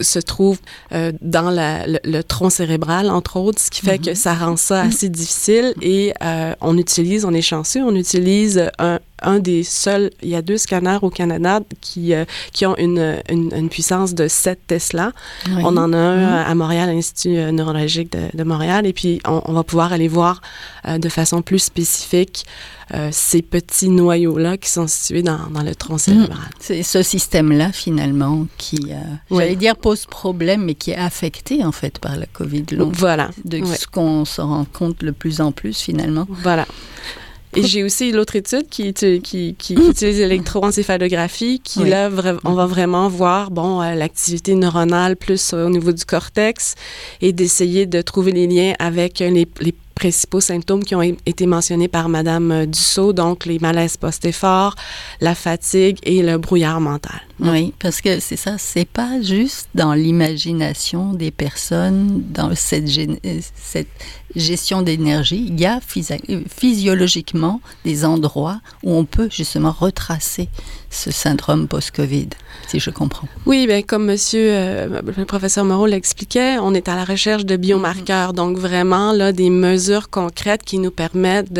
se 0.00 0.18
trouvent 0.18 0.60
dans 0.90 1.50
la, 1.50 1.86
le, 1.86 2.22
tronc 2.22 2.50
cérébral, 2.50 3.10
entre 3.10 3.36
autres, 3.36 3.60
ce 3.60 3.70
qui 3.70 3.82
fait 3.82 3.98
que 3.98 4.10
mm-hmm. 4.10 4.14
ça 4.14 4.34
rend 4.34 4.56
ça 4.56 4.82
assez 4.82 5.08
difficile 5.08 5.49
et 5.80 6.12
euh, 6.22 6.54
on 6.60 6.78
utilise, 6.78 7.24
on 7.24 7.32
est 7.32 7.42
chanceux, 7.42 7.82
on 7.82 7.94
utilise 7.94 8.70
un, 8.78 8.98
un 9.22 9.38
des 9.38 9.62
seuls, 9.62 10.10
il 10.22 10.28
y 10.28 10.36
a 10.36 10.42
deux 10.42 10.56
scanners 10.56 10.98
au 11.02 11.10
Canada 11.10 11.60
qui, 11.80 12.14
euh, 12.14 12.24
qui 12.52 12.66
ont 12.66 12.76
une, 12.76 13.20
une, 13.28 13.68
puissance 13.68 14.14
de 14.14 14.28
7 14.28 14.58
Tesla. 14.66 15.12
On 15.48 15.76
en 15.76 15.92
a 15.92 15.96
un 15.96 16.42
mm-hmm. 16.44 16.50
à 16.50 16.54
Montréal, 16.54 16.88
à 16.88 16.92
l'Institut 16.92 17.36
euh, 17.36 17.52
neurologique 17.52 18.12
de, 18.12 18.36
de, 18.36 18.44
Montréal, 18.44 18.86
et 18.86 18.92
puis 18.92 19.20
on, 19.26 19.52
va 19.52 19.62
pouvoir 19.62 19.92
aller 19.92 20.08
voir 20.08 20.40
de 20.86 21.08
façon 21.08 21.42
plus 21.42 21.58
spécifique 21.58 22.44
ces 23.12 23.40
petits 23.40 23.88
noyaux-là 23.88 24.56
qui 24.56 24.68
sont 24.68 24.88
situés 24.88 25.22
dans, 25.22 25.46
dans 25.50 25.62
le 25.62 25.76
tronc 25.76 25.94
mm. 25.94 25.98
cérébral. 25.98 26.50
C'est 26.58 26.82
ce 26.82 27.02
système-là, 27.02 27.70
finalement, 27.70 28.46
qui, 28.58 28.92
j'allais 29.30 29.54
dire, 29.54 29.76
pose 29.76 30.06
problème, 30.06 30.64
mais 30.64 30.74
qui 30.74 30.90
est 30.90 30.96
affecté, 30.96 31.64
en 31.64 31.70
fait, 31.70 32.00
par 32.00 32.16
la 32.16 32.26
COVID 32.26 32.64
long. 32.72 32.90
Voilà. 32.92 33.30
De 33.44 33.64
ce 33.64 33.86
qu'on 33.86 34.24
se 34.24 34.40
rend 34.40 34.64
compte 34.64 35.02
le 35.04 35.12
plus 35.12 35.40
en 35.40 35.52
plus, 35.52 35.80
finalement. 35.80 36.26
Voilà. 36.28 36.66
Et 37.56 37.64
j'ai 37.64 37.82
aussi 37.82 38.12
l'autre 38.12 38.36
étude 38.36 38.68
qui, 38.68 38.94
qui, 38.94 39.20
qui, 39.20 39.54
qui 39.58 39.74
utilise 39.74 40.18
l'électroencéphalographie, 40.18 41.60
qui 41.60 41.84
là, 41.84 42.08
on 42.44 42.54
va 42.54 42.66
vraiment 42.66 43.08
voir, 43.08 43.50
bon, 43.50 43.82
euh, 43.82 43.94
l'activité 43.94 44.54
neuronale 44.54 45.16
plus 45.16 45.52
au 45.52 45.68
niveau 45.68 45.90
du 45.90 46.04
cortex 46.04 46.76
et 47.20 47.32
d'essayer 47.32 47.86
de 47.86 48.02
trouver 48.02 48.32
les 48.32 48.46
liens 48.46 48.74
avec 48.78 49.18
les, 49.18 49.48
les 49.60 49.74
principaux 50.00 50.40
symptômes 50.40 50.82
qui 50.82 50.94
ont 50.94 51.02
été 51.02 51.44
mentionnés 51.46 51.86
par 51.86 52.08
Madame 52.08 52.50
euh, 52.52 52.66
Dussault, 52.66 53.12
donc 53.12 53.44
les 53.44 53.58
malaises 53.58 53.98
post-effort, 53.98 54.74
la 55.20 55.34
fatigue 55.34 55.98
et 56.04 56.22
le 56.22 56.38
brouillard 56.38 56.80
mental. 56.80 57.20
Oui, 57.38 57.74
parce 57.78 58.00
que 58.00 58.18
c'est 58.18 58.36
ça, 58.36 58.56
c'est 58.58 58.88
pas 58.88 59.20
juste 59.20 59.68
dans 59.74 59.92
l'imagination 59.92 61.12
des 61.12 61.30
personnes, 61.30 62.22
dans 62.32 62.54
cette, 62.54 62.88
euh, 62.98 63.40
cette 63.54 63.88
gestion 64.36 64.82
d'énergie, 64.82 65.46
il 65.48 65.60
y 65.60 65.66
a 65.66 65.80
euh, 65.80 66.40
physiologiquement 66.48 67.60
des 67.84 68.04
endroits 68.04 68.60
où 68.82 68.94
on 68.94 69.04
peut 69.04 69.28
justement 69.30 69.72
retracer 69.72 70.48
ce 70.90 71.10
syndrome 71.10 71.68
post-Covid, 71.68 72.28
si 72.68 72.80
je 72.80 72.90
comprends. 72.90 73.28
Oui, 73.46 73.66
bien, 73.66 73.82
comme 73.82 74.06
monsieur 74.06 74.50
euh, 74.52 75.00
le 75.16 75.24
professeur 75.24 75.64
Moreau 75.64 75.86
l'expliquait, 75.86 76.58
on 76.58 76.74
est 76.74 76.88
à 76.88 76.96
la 76.96 77.04
recherche 77.04 77.44
de 77.44 77.56
biomarqueurs, 77.56 78.32
donc 78.32 78.56
vraiment 78.56 79.12
là 79.12 79.32
des 79.32 79.50
mesures 79.50 79.89
concrètes 80.10 80.62
qui 80.62 80.78
nous 80.78 80.90
permettent 80.90 81.52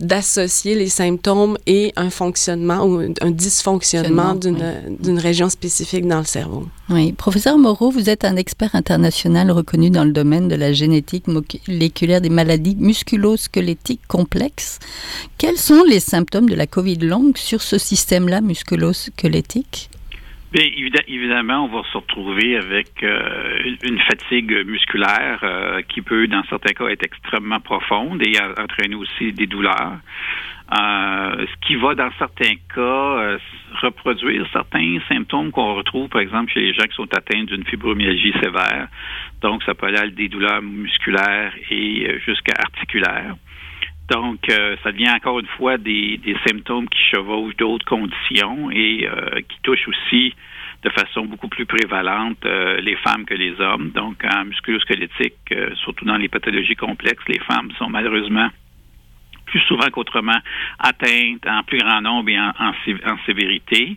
d'associer 0.00 0.74
les 0.74 0.88
symptômes 0.88 1.56
et 1.66 1.92
un 1.96 2.10
fonctionnement 2.10 2.84
ou 2.84 3.00
un 3.20 3.30
dysfonctionnement 3.30 4.34
d'une 4.34 5.18
région 5.18 5.48
spécifique 5.48 6.06
dans 6.06 6.18
le 6.18 6.24
cerveau. 6.24 6.66
Oui, 6.88 7.12
professeur 7.12 7.56
Moreau, 7.56 7.90
vous 7.90 8.10
êtes 8.10 8.24
un 8.24 8.34
expert 8.34 8.74
international 8.74 9.50
reconnu 9.52 9.90
dans 9.90 10.04
le 10.04 10.12
domaine 10.12 10.48
de 10.48 10.56
la 10.56 10.72
génétique 10.72 11.26
moléculaire 11.28 12.20
des 12.20 12.30
maladies 12.30 12.76
musculo-squelettiques 12.76 14.06
complexes. 14.08 14.80
Quels 15.38 15.58
sont 15.58 15.84
les 15.88 16.00
symptômes 16.00 16.48
de 16.50 16.56
la 16.56 16.66
COVID 16.66 16.96
longue 16.96 17.36
sur 17.36 17.62
ce 17.62 17.78
système-là 17.78 18.40
musculo-squelettique? 18.40 19.90
Bien, 20.52 20.64
évidemment, 21.06 21.66
on 21.66 21.68
va 21.68 21.82
se 21.92 21.96
retrouver 21.96 22.56
avec 22.56 23.04
euh, 23.04 23.76
une 23.84 24.00
fatigue 24.00 24.66
musculaire 24.66 25.38
euh, 25.44 25.80
qui 25.82 26.02
peut, 26.02 26.26
dans 26.26 26.42
certains 26.50 26.72
cas, 26.72 26.88
être 26.88 27.04
extrêmement 27.04 27.60
profonde 27.60 28.20
et 28.26 28.32
entraîner 28.60 28.96
aussi 28.96 29.32
des 29.32 29.46
douleurs. 29.46 29.98
Euh, 30.72 31.46
ce 31.46 31.66
qui 31.66 31.76
va, 31.76 31.94
dans 31.94 32.10
certains 32.18 32.54
cas, 32.74 33.38
reproduire 33.80 34.44
certains 34.52 34.98
symptômes 35.08 35.52
qu'on 35.52 35.74
retrouve, 35.74 36.08
par 36.08 36.20
exemple, 36.20 36.50
chez 36.50 36.60
les 36.60 36.74
gens 36.74 36.82
qui 36.82 36.96
sont 36.96 37.14
atteints 37.14 37.44
d'une 37.44 37.64
fibromyalgie 37.64 38.32
sévère. 38.42 38.88
Donc, 39.42 39.62
ça 39.62 39.74
peut 39.74 39.86
aller 39.86 39.98
à 39.98 40.08
des 40.08 40.28
douleurs 40.28 40.62
musculaires 40.62 41.52
et 41.70 42.18
jusqu'à 42.26 42.54
articulaires. 42.58 43.36
Donc, 44.10 44.40
euh, 44.50 44.76
ça 44.82 44.90
devient 44.90 45.10
encore 45.10 45.38
une 45.38 45.46
fois 45.46 45.78
des, 45.78 46.18
des 46.18 46.36
symptômes 46.46 46.88
qui 46.88 46.98
chevauchent 47.14 47.56
d'autres 47.56 47.86
conditions 47.86 48.70
et 48.70 49.06
euh, 49.06 49.40
qui 49.48 49.60
touchent 49.62 49.86
aussi 49.86 50.34
de 50.82 50.90
façon 50.90 51.26
beaucoup 51.26 51.48
plus 51.48 51.64
prévalente 51.64 52.44
euh, 52.44 52.80
les 52.80 52.96
femmes 52.96 53.24
que 53.24 53.34
les 53.34 53.60
hommes. 53.60 53.90
Donc, 53.94 54.24
en 54.24 54.46
musculosquelettique, 54.46 55.54
surtout 55.76 56.04
dans 56.04 56.16
les 56.16 56.28
pathologies 56.28 56.74
complexes, 56.74 57.22
les 57.28 57.38
femmes 57.40 57.70
sont 57.78 57.88
malheureusement 57.88 58.48
plus 59.50 59.60
souvent 59.60 59.88
qu'autrement 59.90 60.38
atteintes 60.78 61.46
en 61.46 61.62
plus 61.64 61.78
grand 61.78 62.00
nombre 62.00 62.30
et 62.30 62.38
en, 62.38 62.52
en, 62.58 63.18
sévérité. 63.26 63.96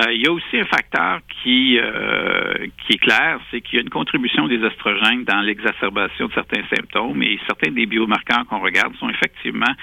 Euh, 0.00 0.12
il 0.12 0.22
y 0.22 0.26
a 0.26 0.32
aussi 0.32 0.58
un 0.58 0.64
facteur 0.64 1.18
qui, 1.42 1.78
euh, 1.78 2.66
qui 2.86 2.94
est 2.94 2.98
clair, 2.98 3.40
c'est 3.50 3.60
qu'il 3.60 3.76
y 3.76 3.78
a 3.78 3.82
une 3.82 3.90
contribution 3.90 4.46
des 4.46 4.64
estrogènes 4.64 5.24
dans 5.24 5.40
l'exacerbation 5.40 6.28
de 6.28 6.32
certains 6.32 6.62
symptômes 6.74 7.22
et 7.22 7.38
certains 7.46 7.72
des 7.72 7.86
biomarqueurs 7.86 8.46
qu'on 8.48 8.60
regarde 8.60 8.94
sont 8.96 9.10
effectivement 9.10 9.74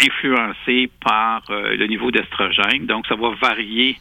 influencés 0.00 0.90
par 1.04 1.42
euh, 1.50 1.76
le 1.76 1.86
niveau 1.86 2.10
d'estrogène. 2.10 2.86
Donc, 2.86 3.06
ça 3.06 3.14
va 3.14 3.30
varier 3.40 3.96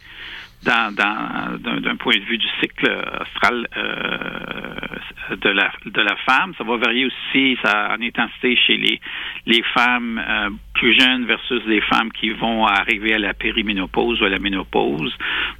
dans, 0.63 0.93
d'un, 0.93 1.95
point 1.97 2.15
de 2.15 2.23
vue 2.23 2.37
du 2.37 2.47
cycle 2.59 2.89
astral 3.21 3.67
euh, 3.77 5.35
de, 5.35 5.49
la, 5.49 5.71
de 5.85 6.01
la 6.01 6.15
femme. 6.17 6.53
Ça 6.57 6.63
va 6.63 6.77
varier 6.77 7.05
aussi 7.05 7.57
ça, 7.63 7.95
en 7.97 8.01
intensité 8.01 8.55
chez 8.55 8.77
les, 8.77 8.99
les 9.45 9.63
femmes 9.73 10.21
euh, 10.25 10.49
plus 10.73 10.99
jeunes 10.99 11.25
versus 11.25 11.61
les 11.65 11.81
femmes 11.81 12.11
qui 12.11 12.29
vont 12.29 12.65
arriver 12.65 13.13
à 13.13 13.19
la 13.19 13.33
périménopause 13.33 14.21
ou 14.21 14.25
à 14.25 14.29
la 14.29 14.39
ménopause. 14.39 15.15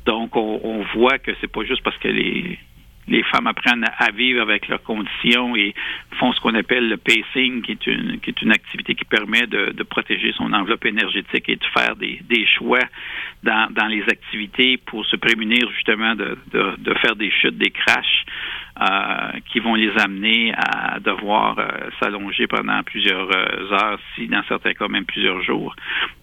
Donc, 0.06 0.36
on, 0.36 0.60
on 0.64 0.84
voit 0.98 1.20
que 1.20 1.32
c'est 1.42 1.52
pas 1.52 1.64
juste 1.64 1.84
parce 1.84 1.98
que 1.98 2.08
les 2.08 2.60
les 3.08 3.24
femmes 3.24 3.48
apprennent 3.48 3.86
à 3.98 4.12
vivre 4.12 4.42
avec 4.42 4.68
leurs 4.68 4.84
conditions 4.84 5.56
et 5.56 5.74
font 6.20 6.32
ce 6.34 6.40
qu'on 6.42 6.56
appelle 6.56 6.90
le 6.90 6.98
pacing, 6.98 7.62
qui 7.62 7.72
est 7.72 7.88
une, 7.88 8.20
qui 8.20 8.30
est 8.30 8.42
une 8.42 8.52
activité 8.52 8.96
qui 8.96 9.06
permet 9.06 9.48
de, 9.48 9.72
de 9.72 9.84
protéger 9.84 10.34
son 10.34 10.54
enveloppe 10.54 10.86
énergétique 10.86 11.50
et 11.50 11.56
de 11.56 11.66
faire 11.78 11.96
des, 11.96 12.22
des 12.30 12.46
choix 12.46 12.80
dans, 13.44 13.68
dans, 13.72 13.88
les 13.88 14.04
activités 14.04 14.78
pour 14.78 15.06
se 15.06 15.16
prémunir 15.16 15.70
justement 15.72 16.16
de, 16.16 16.38
de, 16.52 16.76
de 16.78 16.94
faire 16.96 17.16
des 17.16 17.32
chutes, 17.32 17.58
des 17.58 17.72
crashs 17.72 18.26
euh, 18.82 19.32
qui 19.52 19.60
vont 19.60 19.76
les 19.76 19.92
amener 20.00 20.54
à 20.56 21.00
devoir 21.00 21.60
euh, 21.60 21.68
s'allonger 22.00 22.48
pendant 22.48 22.82
plusieurs 22.84 23.30
euh, 23.30 23.72
heures, 23.72 24.00
si 24.16 24.28
dans 24.28 24.44
certains 24.48 24.74
cas 24.74 24.88
même 24.88 25.06
plusieurs 25.06 25.42
jours. 25.44 25.76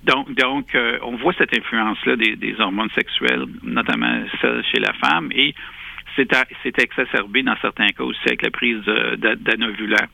Donc, 0.05 0.35
donc 0.35 0.75
euh, 0.75 0.99
on 1.03 1.17
voit 1.17 1.35
cette 1.35 1.57
influence-là 1.57 2.17
des, 2.17 2.37
des 2.37 2.61
hormones 2.61 2.91
sexuelles, 2.95 3.45
notamment 3.63 4.25
celle 4.41 4.65
chez 4.65 4.81
la 4.81 4.93
femme, 4.95 5.31
et 5.33 5.55
c'est 6.17 6.79
exacerbé 6.79 7.43
dans 7.43 7.57
certains 7.61 7.89
cas 7.89 8.05
aussi 8.05 8.21
avec 8.27 8.43
la 8.43 8.51
prise 8.51 8.83
d'anovulants. 9.17 10.09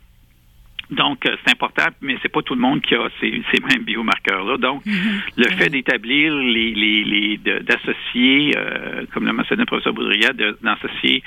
Donc, 0.90 1.26
euh, 1.26 1.36
c'est 1.44 1.52
important, 1.52 1.86
mais 2.00 2.16
c'est 2.22 2.28
pas 2.30 2.42
tout 2.42 2.54
le 2.54 2.60
monde 2.60 2.80
qui 2.80 2.94
a 2.94 3.08
ces, 3.20 3.42
mêmes 3.60 3.82
biomarqueurs-là. 3.84 4.56
Donc, 4.58 4.84
mm-hmm. 4.86 5.20
le 5.36 5.48
fait 5.56 5.68
d'établir 5.68 6.34
les, 6.34 6.74
les, 6.74 7.36
d'associer, 7.38 8.54
euh, 8.56 9.04
comme 9.12 9.26
l'a 9.26 9.32
mentionné 9.32 9.62
le 9.62 9.66
professeur 9.66 9.92
Boudria, 9.94 10.30
d'associer 10.32 11.22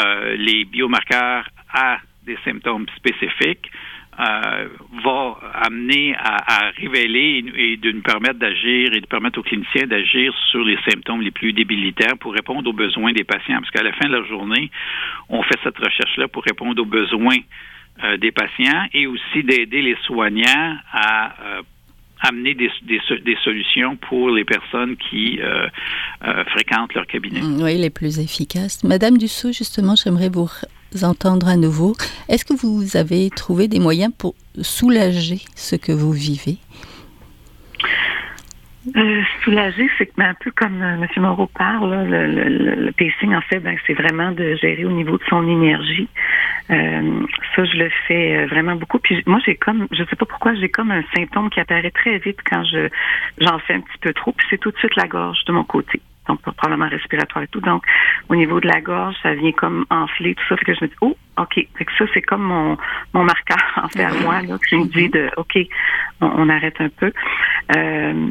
euh, 0.00 0.36
les 0.36 0.64
biomarqueurs 0.64 1.48
à 1.72 1.98
des 2.26 2.36
symptômes 2.44 2.86
spécifiques, 2.96 3.70
euh, 4.18 4.68
va 5.04 5.36
amener 5.52 6.14
à, 6.18 6.70
révéler 6.78 7.44
et, 7.54 7.76
de 7.76 7.92
nous 7.92 8.00
permettre 8.00 8.38
d'agir 8.38 8.94
et 8.94 9.00
de 9.00 9.06
permettre 9.06 9.38
aux 9.38 9.42
cliniciens 9.42 9.86
d'agir 9.86 10.34
sur 10.50 10.64
les 10.64 10.78
symptômes 10.88 11.20
les 11.20 11.30
plus 11.30 11.52
débilitaires 11.52 12.16
pour 12.18 12.32
répondre 12.32 12.70
aux 12.70 12.72
besoins 12.72 13.12
des 13.12 13.24
patients. 13.24 13.58
Parce 13.58 13.70
qu'à 13.70 13.82
la 13.82 13.92
fin 13.92 14.08
de 14.08 14.16
la 14.16 14.24
journée, 14.24 14.70
on 15.28 15.42
fait 15.42 15.58
cette 15.62 15.76
recherche-là 15.76 16.28
pour 16.28 16.44
répondre 16.44 16.80
aux 16.80 16.86
besoins 16.86 17.36
euh, 18.04 18.16
des 18.16 18.32
patients 18.32 18.86
et 18.94 19.06
aussi 19.06 19.42
d'aider 19.42 19.82
les 19.82 19.96
soignants 20.06 20.78
à 20.92 21.34
euh, 21.42 21.62
amener 22.22 22.54
des, 22.54 22.70
solutions 23.44 23.96
pour 23.96 24.30
les 24.30 24.46
personnes 24.46 24.96
qui 24.96 25.38
fréquentent 26.52 26.94
leur 26.94 27.06
cabinet. 27.06 27.42
Oui, 27.42 27.76
les 27.76 27.90
plus 27.90 28.18
efficaces. 28.18 28.82
Madame 28.82 29.18
Dussault, 29.18 29.52
justement, 29.52 29.94
j'aimerais 29.94 30.30
vous 30.30 30.48
entendre 31.02 31.48
à 31.48 31.56
nouveau. 31.56 31.94
Est-ce 32.28 32.44
que 32.44 32.54
vous 32.54 32.96
avez 32.96 33.30
trouvé 33.30 33.68
des 33.68 33.80
moyens 33.80 34.12
pour 34.16 34.34
soulager 34.60 35.40
ce 35.54 35.76
que 35.76 35.92
vous 35.92 36.12
vivez? 36.12 36.58
Euh, 38.94 39.22
soulager, 39.42 39.90
c'est 39.98 40.12
un 40.18 40.34
peu 40.34 40.52
comme 40.52 40.80
euh, 40.80 40.94
M. 40.94 41.08
Moreau 41.16 41.48
parle, 41.48 42.06
le, 42.08 42.84
le, 42.84 42.92
pacing, 42.92 43.34
en 43.34 43.40
fait, 43.40 43.58
ben, 43.58 43.76
c'est 43.84 43.94
vraiment 43.94 44.30
de 44.30 44.54
gérer 44.54 44.84
au 44.84 44.92
niveau 44.92 45.18
de 45.18 45.24
son 45.28 45.46
énergie. 45.48 46.08
Euh, 46.70 47.20
ça, 47.56 47.64
je 47.64 47.76
le 47.78 47.90
fais 48.06 48.36
euh, 48.36 48.46
vraiment 48.46 48.76
beaucoup. 48.76 49.00
Puis 49.00 49.20
moi, 49.26 49.40
j'ai 49.44 49.56
comme, 49.56 49.88
je 49.90 50.04
sais 50.04 50.16
pas 50.16 50.26
pourquoi, 50.26 50.54
j'ai 50.54 50.68
comme 50.68 50.92
un 50.92 51.02
symptôme 51.16 51.50
qui 51.50 51.58
apparaît 51.58 51.90
très 51.90 52.18
vite 52.18 52.38
quand 52.48 52.62
je 52.64 52.88
j'en 53.38 53.58
fais 53.60 53.74
un 53.74 53.80
petit 53.80 53.98
peu 54.00 54.12
trop. 54.12 54.32
Puis 54.32 54.46
c'est 54.50 54.58
tout 54.58 54.70
de 54.70 54.78
suite 54.78 54.94
la 54.94 55.08
gorge 55.08 55.44
de 55.46 55.52
mon 55.52 55.64
côté 55.64 56.00
donc 56.28 56.40
probablement 56.42 56.88
respiratoire 56.88 57.44
et 57.44 57.48
tout. 57.48 57.60
Donc, 57.60 57.84
au 58.28 58.36
niveau 58.36 58.60
de 58.60 58.66
la 58.66 58.80
gorge, 58.80 59.14
ça 59.22 59.34
vient 59.34 59.52
comme 59.52 59.86
enfler, 59.90 60.34
tout 60.34 60.44
ça. 60.48 60.56
Fait 60.56 60.64
que 60.64 60.74
je 60.74 60.84
me 60.84 60.88
dis, 60.88 60.96
oh, 61.00 61.16
OK. 61.38 61.54
Fait 61.54 61.84
que 61.84 61.92
ça, 61.98 62.04
c'est 62.14 62.22
comme 62.22 62.42
mon, 62.42 62.76
mon 63.12 63.24
marqueur, 63.24 63.58
en 63.82 63.88
fait, 63.88 64.04
à 64.04 64.12
moi, 64.14 64.42
là, 64.42 64.56
qui 64.68 64.76
me 64.76 64.86
dit 64.86 65.08
de, 65.08 65.30
OK, 65.36 65.58
on, 66.20 66.48
arrête 66.48 66.80
un 66.80 66.88
peu. 66.88 67.12
Euh, 67.76 68.30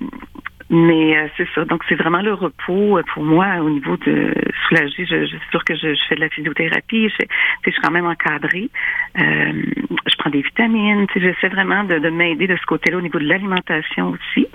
mais 0.72 1.16
euh, 1.16 1.28
c'est 1.38 1.48
ça. 1.54 1.64
Donc, 1.66 1.84
c'est 1.88 1.96
vraiment 1.96 2.22
le 2.22 2.34
repos 2.34 2.98
euh, 2.98 3.04
pour 3.14 3.24
moi 3.24 3.46
au 3.62 3.70
niveau 3.70 3.98
de 3.98 4.34
soulager. 4.68 5.06
Je, 5.06 5.26
suis 5.28 5.40
sûre 5.52 5.64
que 5.64 5.76
je, 5.76 5.96
fais 6.10 6.16
de 6.16 6.22
la 6.22 6.30
physiothérapie. 6.30 7.10
Je, 7.10 7.26
je 7.66 7.72
suis 7.72 7.82
quand 7.82 7.92
même 7.92 8.08
encadrée. 8.08 8.70
Je 9.16 10.16
prends 10.18 10.32
des 10.32 10.42
vitamines. 10.42 11.06
J'essaie 11.16 11.50
vraiment 11.50 11.84
de 11.84 12.10
m'aider 12.10 12.48
de 12.48 12.58
ce 12.58 12.66
côté-là 12.66 12.98
au 12.98 13.02
niveau 13.02 13.20
de 13.20 13.28
l'alimentation 13.28 14.10
aussi. 14.10 14.48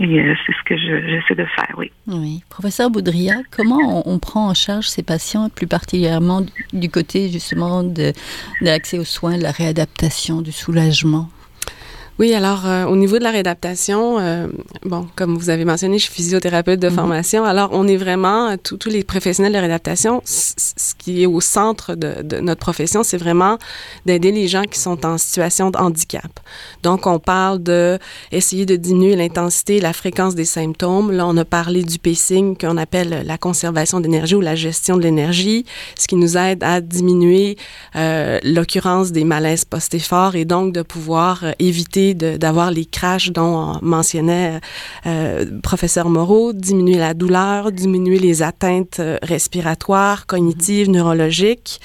Et 0.00 0.20
euh, 0.20 0.34
c'est 0.46 0.52
ce 0.52 0.62
que 0.64 0.76
j'essaie 0.76 1.34
de 1.34 1.44
faire, 1.56 1.74
oui. 1.76 1.90
Oui. 2.06 2.42
Professeur 2.48 2.88
Boudria, 2.88 3.42
comment 3.50 4.08
on, 4.08 4.18
prend 4.18 4.48
en 4.48 4.54
charge 4.54 4.88
ces 4.88 5.02
patients, 5.02 5.48
plus 5.48 5.66
particulièrement 5.66 6.42
du 6.72 6.88
côté 6.88 7.28
justement 7.30 7.82
de, 7.82 8.12
de 8.12 8.14
l'accès 8.60 8.98
aux 8.98 9.04
soins, 9.04 9.36
de 9.36 9.42
la 9.42 9.50
réadaptation, 9.50 10.40
du 10.40 10.52
soulagement? 10.52 11.28
Oui, 12.18 12.34
alors 12.34 12.66
euh, 12.66 12.84
au 12.84 12.96
niveau 12.96 13.18
de 13.18 13.24
la 13.24 13.30
réadaptation, 13.30 14.18
euh, 14.18 14.48
bon, 14.84 15.06
comme 15.14 15.36
vous 15.36 15.50
avez 15.50 15.64
mentionné, 15.64 15.98
je 15.98 16.04
suis 16.04 16.14
physiothérapeute 16.14 16.80
de 16.80 16.88
mhm. 16.88 16.94
formation. 16.94 17.44
Alors, 17.44 17.70
on 17.72 17.86
est 17.86 17.96
vraiment, 17.96 18.56
tous 18.56 18.88
les 18.88 19.04
professionnels 19.04 19.52
de 19.52 19.58
réadaptation, 19.58 20.20
ce 20.24 20.94
qui 20.98 21.22
est 21.22 21.26
au 21.26 21.40
centre 21.40 21.94
de, 21.94 22.22
de 22.22 22.40
notre 22.40 22.60
profession, 22.60 23.02
c'est 23.02 23.18
vraiment 23.18 23.58
d'aider 24.06 24.32
les 24.32 24.48
gens 24.48 24.64
qui 24.64 24.78
sont 24.78 25.06
en 25.06 25.18
situation 25.18 25.70
de 25.70 25.78
handicap. 25.78 26.40
Donc, 26.82 27.06
on 27.06 27.18
parle 27.18 27.62
de 27.62 27.98
essayer 28.32 28.66
de 28.66 28.76
diminuer 28.76 29.16
l'intensité 29.16 29.80
la 29.80 29.92
fréquence 29.92 30.34
des 30.34 30.44
symptômes. 30.44 31.12
Là, 31.12 31.26
on 31.26 31.36
a 31.36 31.44
parlé 31.44 31.82
du 31.82 31.98
pacing 31.98 32.56
qu'on 32.56 32.76
appelle 32.76 33.22
la 33.24 33.38
conservation 33.38 34.00
d'énergie 34.00 34.34
ou 34.34 34.40
la 34.40 34.54
gestion 34.54 34.96
de 34.96 35.02
l'énergie, 35.02 35.64
ce 35.96 36.06
qui 36.06 36.16
nous 36.16 36.36
aide 36.36 36.64
à 36.64 36.80
diminuer 36.80 37.56
euh, 37.96 38.38
l'occurrence 38.42 39.12
des 39.12 39.24
malaises 39.24 39.64
post-efforts 39.64 40.34
et 40.34 40.44
donc 40.44 40.72
de 40.72 40.82
pouvoir 40.82 41.44
éviter 41.58 42.07
d'avoir 42.14 42.70
les 42.70 42.84
crashs 42.84 43.30
dont 43.30 43.78
mentionnait 43.82 44.60
euh, 45.06 45.60
professeur 45.62 46.08
Moreau, 46.08 46.52
diminuer 46.52 46.96
la 46.96 47.14
douleur, 47.14 47.72
diminuer 47.72 48.18
les 48.18 48.42
atteintes 48.42 49.00
euh, 49.00 49.18
respiratoires, 49.22 50.26
cognitives, 50.26 50.90
neurologiques, 50.90 51.80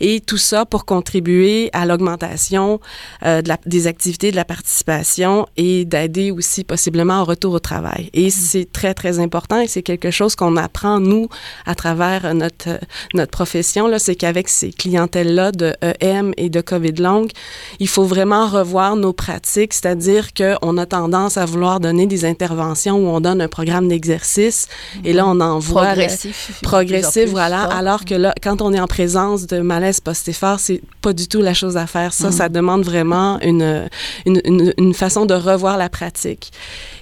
et 0.00 0.20
tout 0.20 0.38
ça 0.38 0.64
pour 0.64 0.84
contribuer 0.84 1.70
à 1.72 1.86
l'augmentation 1.86 2.80
euh, 3.24 3.42
de 3.42 3.48
la, 3.48 3.58
des 3.66 3.86
activités 3.86 4.30
de 4.30 4.36
la 4.36 4.44
participation 4.44 5.46
et 5.56 5.84
d'aider 5.84 6.30
aussi 6.30 6.64
possiblement 6.64 7.22
au 7.22 7.24
retour 7.24 7.54
au 7.54 7.60
travail. 7.60 8.10
Et 8.12 8.30
c'est 8.30 8.70
très, 8.70 8.94
très 8.94 9.18
important 9.18 9.60
et 9.60 9.66
c'est 9.66 9.82
quelque 9.82 10.10
chose 10.10 10.34
qu'on 10.34 10.56
apprend, 10.56 11.00
nous, 11.00 11.28
à 11.66 11.74
travers 11.74 12.34
notre, 12.34 12.80
notre 13.14 13.30
profession, 13.30 13.88
c'est 13.98 14.16
qu'avec 14.16 14.48
ces 14.48 14.72
clientèles-là 14.72 15.52
de 15.52 15.74
EM 16.00 16.32
et 16.36 16.50
de 16.50 16.60
COVID 16.60 16.92
longue, 16.92 17.30
il 17.78 17.88
faut 17.88 18.04
vraiment 18.04 18.46
revoir 18.46 18.96
nos 18.96 19.12
pratiques 19.12 19.61
c'est-à-dire 19.70 20.34
qu'on 20.34 20.76
a 20.78 20.86
tendance 20.86 21.36
à 21.36 21.44
vouloir 21.44 21.80
donner 21.80 22.06
des 22.06 22.24
interventions 22.24 22.96
où 22.96 23.08
on 23.08 23.20
donne 23.20 23.40
un 23.40 23.48
programme 23.48 23.88
d'exercice 23.88 24.68
et 25.04 25.12
là, 25.12 25.26
on 25.26 25.40
envoie... 25.40 25.86
Progressif. 25.86 26.60
Progressif, 26.62 27.30
voilà. 27.30 27.62
Alors 27.64 28.04
que 28.04 28.14
là, 28.14 28.34
quand 28.42 28.62
on 28.62 28.72
est 28.72 28.80
en 28.80 28.86
présence 28.86 29.46
de 29.46 29.60
malaise 29.60 30.00
post-effort, 30.00 30.60
c'est 30.60 30.82
pas 31.00 31.12
du 31.12 31.28
tout 31.28 31.40
la 31.40 31.54
chose 31.54 31.76
à 31.76 31.86
faire. 31.86 32.12
Ça, 32.12 32.32
ça 32.32 32.48
mm. 32.48 32.52
demande 32.52 32.84
vraiment 32.84 33.38
une, 33.40 33.88
une, 34.26 34.72
une, 34.76 34.94
façon 34.94 35.26
de 35.26 35.34
revoir 35.34 35.76
la 35.76 35.88
pratique. 35.88 36.52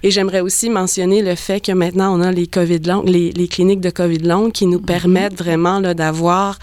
Et 0.02 0.10
j'aimerais 0.10 0.40
aussi 0.40 0.70
mentionner 0.70 1.22
le 1.22 1.34
fait 1.34 1.60
que 1.60 1.72
maintenant, 1.72 2.16
on 2.18 2.22
a 2.22 2.32
les 2.32 2.46
COVID 2.46 2.80
longues, 2.80 3.08
les, 3.08 3.32
les 3.32 3.48
cliniques 3.48 3.80
de 3.80 3.90
COVID 3.90 4.18
longues 4.18 4.52
qui 4.52 4.66
nous 4.66 4.78
mm-hmm. 4.78 4.84
permettent 4.84 5.38
vraiment 5.38 5.80
d'avoir 5.80 6.58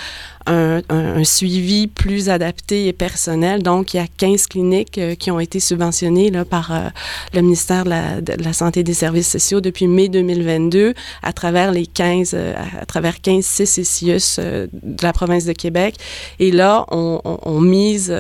un, 0.48 1.24
suivi 1.24 1.88
plus 1.88 2.30
adapté 2.30 2.88
et 2.88 2.94
personnel. 2.94 3.64
Donc, 3.64 3.94
il 3.94 3.98
y 3.98 4.00
a 4.00 4.08
15 4.08 4.48
cliniques 4.48 4.98
euh, 4.98 5.16
qui 5.16 5.32
ont 5.32 5.40
été 5.40 5.60
subventionnées 5.60 6.32
là, 6.32 6.46
par 6.46 6.72
euh, 6.72 6.90
le 7.34 7.42
ministère 7.42 7.84
de 7.84 8.44
la, 8.44 8.54
Santé 8.54 8.82
et 8.82 8.84
des 8.84 8.94
Services 8.94 9.30
sociaux 9.30 9.62
depuis 9.62 9.88
mai 9.88 10.10
2022 10.10 10.94
à 11.24 11.34
travers 11.34 11.72
les 11.72 11.86
15, 11.86 12.32
euh, 12.34 12.54
à 12.82 12.86
travers 12.86 13.22
15 13.22 13.46
CCCIUS 13.46 14.40
de 14.40 15.04
la 15.04 15.14
province 15.14 15.46
de 15.46 15.54
Québec. 15.54 15.96
Et 16.40 16.52
là, 16.52 16.86
on, 16.92 17.62
mise... 17.62 18.14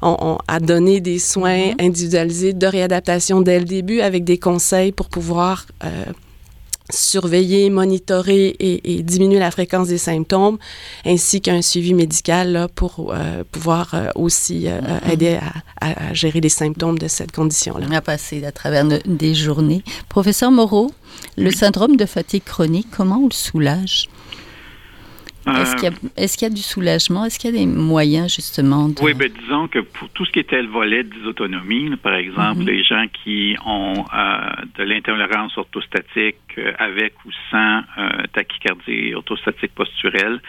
On, 0.00 0.38
à 0.46 0.60
donner 0.60 1.00
des 1.00 1.18
soins 1.18 1.72
mm-hmm. 1.72 1.84
individualisés 1.84 2.52
de 2.52 2.66
réadaptation 2.68 3.40
dès 3.40 3.58
le 3.58 3.64
début 3.64 4.00
avec 4.00 4.22
des 4.22 4.38
conseils 4.38 4.92
pour 4.92 5.08
pouvoir 5.08 5.66
surveiller, 6.90 7.70
monitorer 7.70 8.56
et, 8.58 9.02
diminuer 9.02 9.38
la 9.38 9.50
fréquence 9.50 9.88
des 9.88 9.98
symptômes, 9.98 10.58
ainsi 11.04 11.40
qu'un 11.40 11.62
suivi 11.62 11.94
médical 11.94 12.52
là, 12.52 12.68
pour 12.68 13.12
euh, 13.12 13.44
pouvoir 13.50 13.94
euh, 13.94 14.10
aussi 14.14 14.68
euh, 14.68 14.80
mm-hmm. 14.80 15.12
aider 15.12 15.38
à, 15.80 16.14
gérer 16.14 16.40
les 16.40 16.48
symptômes 16.48 16.98
de 16.98 17.08
cette 17.08 17.32
condition-là. 17.32 17.86
À 17.92 18.00
passer 18.00 18.44
à 18.44 18.52
travers 18.52 18.84
des 18.84 19.34
journées. 19.34 19.82
Professeur 20.08 20.50
Moreau, 20.50 20.90
le 21.36 21.50
syndrome 21.50 21.96
de 21.96 22.06
fatigue 22.06 22.44
chronique, 22.44 22.88
comment 22.90 23.18
on 23.18 23.26
le 23.26 23.32
soulage? 23.32 24.08
Est-ce 25.56 26.36
qu'il 26.36 26.48
y, 26.48 26.50
a 26.50 26.54
du 26.54 26.62
soulagement? 26.62 27.24
Est-ce 27.24 27.38
qu'il 27.38 27.54
y 27.54 27.56
a 27.56 27.58
des 27.58 27.66
moyens, 27.66 28.34
justement? 28.34 28.88
Oui, 29.00 29.14
bien, 29.14 29.28
disons 29.28 29.68
que 29.68 29.80
pour 29.80 30.08
tout 30.10 30.24
ce 30.24 30.32
qui 30.32 30.40
était 30.40 30.62
le 30.62 30.68
volet 30.68 31.04
dysautonomie, 31.04 31.96
par 31.96 32.14
exemple, 32.14 32.60
mhm. 32.60 32.66
les 32.66 32.82
gens 32.84 33.06
qui 33.24 33.56
ont 33.64 34.04
euh, 34.14 34.50
de 34.76 34.84
l'intolérance 34.84 35.56
orthostatique 35.56 36.36
euh, 36.58 36.72
avec 36.78 37.14
ou 37.24 37.30
sans 37.50 37.80
euh, 37.98 38.08
tachycardie 38.32 39.14
orthostatique 39.14 39.74
posturelle. 39.74 40.40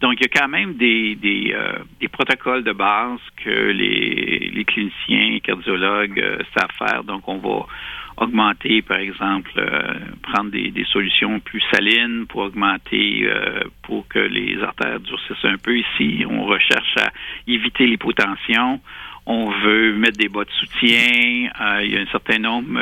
Donc, 0.00 0.14
il 0.20 0.22
y 0.22 0.26
a 0.26 0.40
quand 0.40 0.48
même 0.48 0.74
des, 0.74 1.14
des, 1.16 1.54
des 2.00 2.08
protocoles 2.08 2.64
de 2.64 2.72
base 2.72 3.20
que 3.44 3.50
les, 3.50 4.50
les 4.52 4.64
cliniciens, 4.64 5.38
cardiologues 5.42 6.22
savent 6.56 6.70
faire. 6.78 7.04
Donc, 7.04 7.28
on 7.28 7.38
va 7.38 7.66
augmenter, 8.16 8.82
par 8.82 8.98
exemple, 8.98 9.50
euh, 9.56 9.94
prendre 10.22 10.50
des, 10.50 10.72
solutions 10.92 11.40
plus 11.40 11.62
salines 11.72 12.26
pour 12.26 12.42
augmenter, 12.42 13.22
euh, 13.24 13.60
pour 13.82 14.06
que 14.08 14.18
les 14.18 14.62
artères 14.62 15.00
durcissent 15.00 15.44
un 15.44 15.58
peu. 15.58 15.76
Ici, 15.76 16.24
on 16.28 16.44
recherche 16.44 16.96
à 16.98 17.10
éviter 17.46 17.86
l'hypotension. 17.86 18.80
On 19.26 19.50
veut 19.50 19.94
mettre 19.94 20.18
des 20.18 20.28
bas 20.28 20.44
de 20.44 20.50
soutien. 20.50 21.50
Euh, 21.60 21.84
il 21.84 21.92
y 21.92 21.96
a 21.96 22.00
un 22.00 22.06
certain 22.06 22.38
nombre 22.38 22.80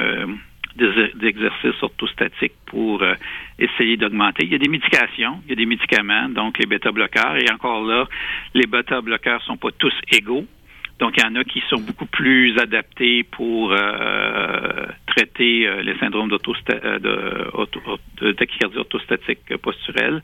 d'exercices 0.77 1.83
orthostatiques 1.83 2.55
pour 2.67 3.03
essayer 3.59 3.97
d'augmenter. 3.97 4.45
Il 4.45 4.53
y 4.53 4.55
a 4.55 4.59
des 4.59 4.69
médications, 4.69 5.43
il 5.45 5.51
y 5.51 5.53
a 5.53 5.57
des 5.57 5.67
médicaments, 5.67 6.29
donc 6.29 6.59
les 6.59 6.67
bêta-bloqueurs. 6.67 7.37
Et 7.37 7.51
encore 7.53 7.85
là, 7.85 8.07
les 8.55 8.67
bêta-bloqueurs 8.67 9.43
sont 9.43 9.59
pas 9.59 9.71
tous 9.79 9.93
égaux. 10.11 10.47
Donc, 11.01 11.15
il 11.17 11.25
y 11.25 11.27
en 11.27 11.35
a 11.35 11.45
qui 11.45 11.63
sont 11.71 11.81
beaucoup 11.81 12.05
plus 12.05 12.57
adaptés 12.59 13.25
pour 13.25 13.73
euh, 13.73 14.87
traiter 15.15 15.67
euh, 15.67 15.83
les 15.83 15.97
syndromes 15.99 16.31
euh, 16.33 16.99
de, 16.99 18.33
tachycardie 18.33 18.79
orthostatique 18.79 19.57
posturelle. 19.59 20.23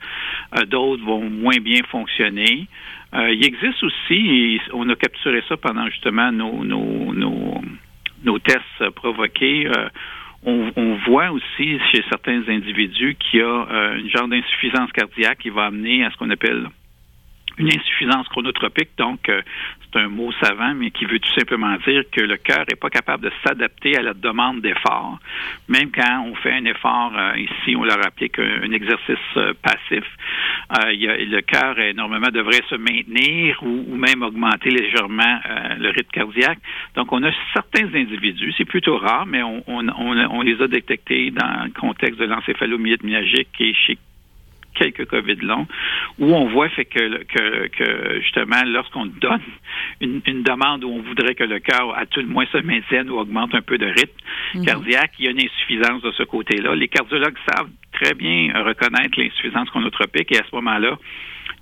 D'autres 0.68 1.05
vont 1.05 1.29
moins 1.29 1.59
bien 1.61 1.83
fonctionner. 1.90 2.66
il 3.12 3.44
existe 3.44 3.83
aussi, 3.83 4.61
on 4.72 4.88
a 4.88 4.96
capturé 4.96 5.42
ça 5.49 5.57
pendant 5.57 5.87
justement 5.87 6.33
nos, 6.33 6.64
nos, 6.64 7.61
nos, 8.25 8.38
tests 8.38 8.90
provoqués, 8.94 9.68
on, 10.44 10.70
on, 10.77 10.94
voit 11.07 11.31
aussi 11.31 11.79
chez 11.90 12.03
certains 12.09 12.42
individus 12.49 13.16
qu'il 13.16 13.40
y 13.40 13.42
a 13.42 13.94
une 13.96 14.11
genre 14.11 14.29
d'insuffisance 14.29 14.92
cardiaque 14.92 15.38
qui 15.38 15.51
va 15.51 15.66
amener 15.66 16.05
à 16.05 16.11
ce 16.11 16.16
qu'on 16.16 16.31
appelle 16.31 16.68
une 17.59 17.69
insuffisance 17.69 18.29
chronotropique, 18.29 18.90
donc 18.99 19.29
euh, 19.29 19.40
c'est 19.81 20.01
un 20.01 20.09
mot 20.09 20.31
savant, 20.42 20.75
mais 20.75 20.90
qui 20.90 21.05
veut 21.07 21.19
tout 21.19 21.33
simplement 21.33 21.75
dire 21.87 22.05
que 22.12 22.21
le 22.21 22.37
cœur 22.37 22.64
n'est 22.69 22.77
pas 22.77 22.90
capable 22.90 23.25
de 23.25 23.33
s'adapter 23.45 23.97
à 23.97 24.03
la 24.03 24.14
demande 24.14 24.61
d'effort. 24.61 25.19
Même 25.69 25.90
quand 25.90 26.25
on 26.27 26.35
fait 26.35 26.53
un 26.53 26.64
effort, 26.66 27.12
euh, 27.16 27.38
ici 27.38 27.75
on 27.77 27.85
l'a 27.85 27.97
rappelé 27.97 28.29
qu'un 28.29 28.71
exercice 28.73 29.16
euh, 29.37 29.55
passif, 29.62 30.05
il 30.92 31.31
le 31.31 31.40
cœur 31.42 31.77
normalement 31.95 32.31
devrait 32.31 32.62
se 32.69 32.75
maintenir 32.75 33.62
ou, 33.62 33.97
même 33.97 34.23
augmenter 34.23 34.71
légèrement 34.71 35.40
le 35.79 35.88
rythme 35.88 36.11
cardiaque. 36.12 36.59
Donc 36.95 37.12
on 37.12 37.23
a 37.23 37.31
certains 37.53 37.87
individus, 37.95 38.53
c'est 38.57 38.64
plutôt 38.64 38.99
rare, 38.99 39.27
mais 39.27 39.42
on, 39.42 39.62
on, 39.66 39.88
on, 39.88 40.42
les 40.42 40.61
a 40.61 40.66
détectés 40.66 41.31
dans 41.31 41.64
le 41.64 41.71
contexte 41.71 42.19
de 42.19 42.25
l'encéphalomyélite 42.25 43.03
et 43.61 43.75
chez 43.75 43.99
quelques 44.77 45.07
COVID 45.07 45.37
longs, 45.37 45.67
où 46.19 46.35
on 46.35 46.47
voit 46.49 46.69
fait 46.69 46.85
que, 46.85 47.25
que, 47.25 47.67
que 47.69 48.21
justement, 48.21 48.62
lorsqu'on 48.67 49.07
donne 49.07 49.41
une, 50.01 50.21
une, 50.27 50.43
demande 50.43 50.85
où 50.85 50.89
on 50.89 51.03
voudrait 51.03 51.35
que 51.35 51.45
le 51.45 51.59
cœur, 51.59 51.97
à 51.97 52.07
tout 52.07 52.21
le 52.21 52.27
moins, 52.27 52.47
se 52.53 52.59
maintienne 52.59 53.11
ou 53.11 53.19
augmente 53.19 53.55
un 53.55 53.62
peu 53.62 53.79
de 53.79 53.87
rythme 53.87 54.12
mhm. 54.55 54.65
cardiaque, 54.65 55.12
il 55.19 55.25
y 55.25 55.29
a 55.29 55.31
une 55.33 55.43
insuffisance 55.43 56.03
de 56.03 56.12
ce 56.12 56.23
côté-là. 56.23 56.75
Les 56.75 56.89
cardiologues 56.89 57.39
savent 57.49 57.71
très 57.93 58.15
bien 58.15 58.53
reconnaître 58.62 59.19
l'insuffisance 59.19 59.69
chronotropique 59.71 60.33
et 60.33 60.39
à 60.39 60.45
ce 60.49 60.55
moment-là, 60.57 60.99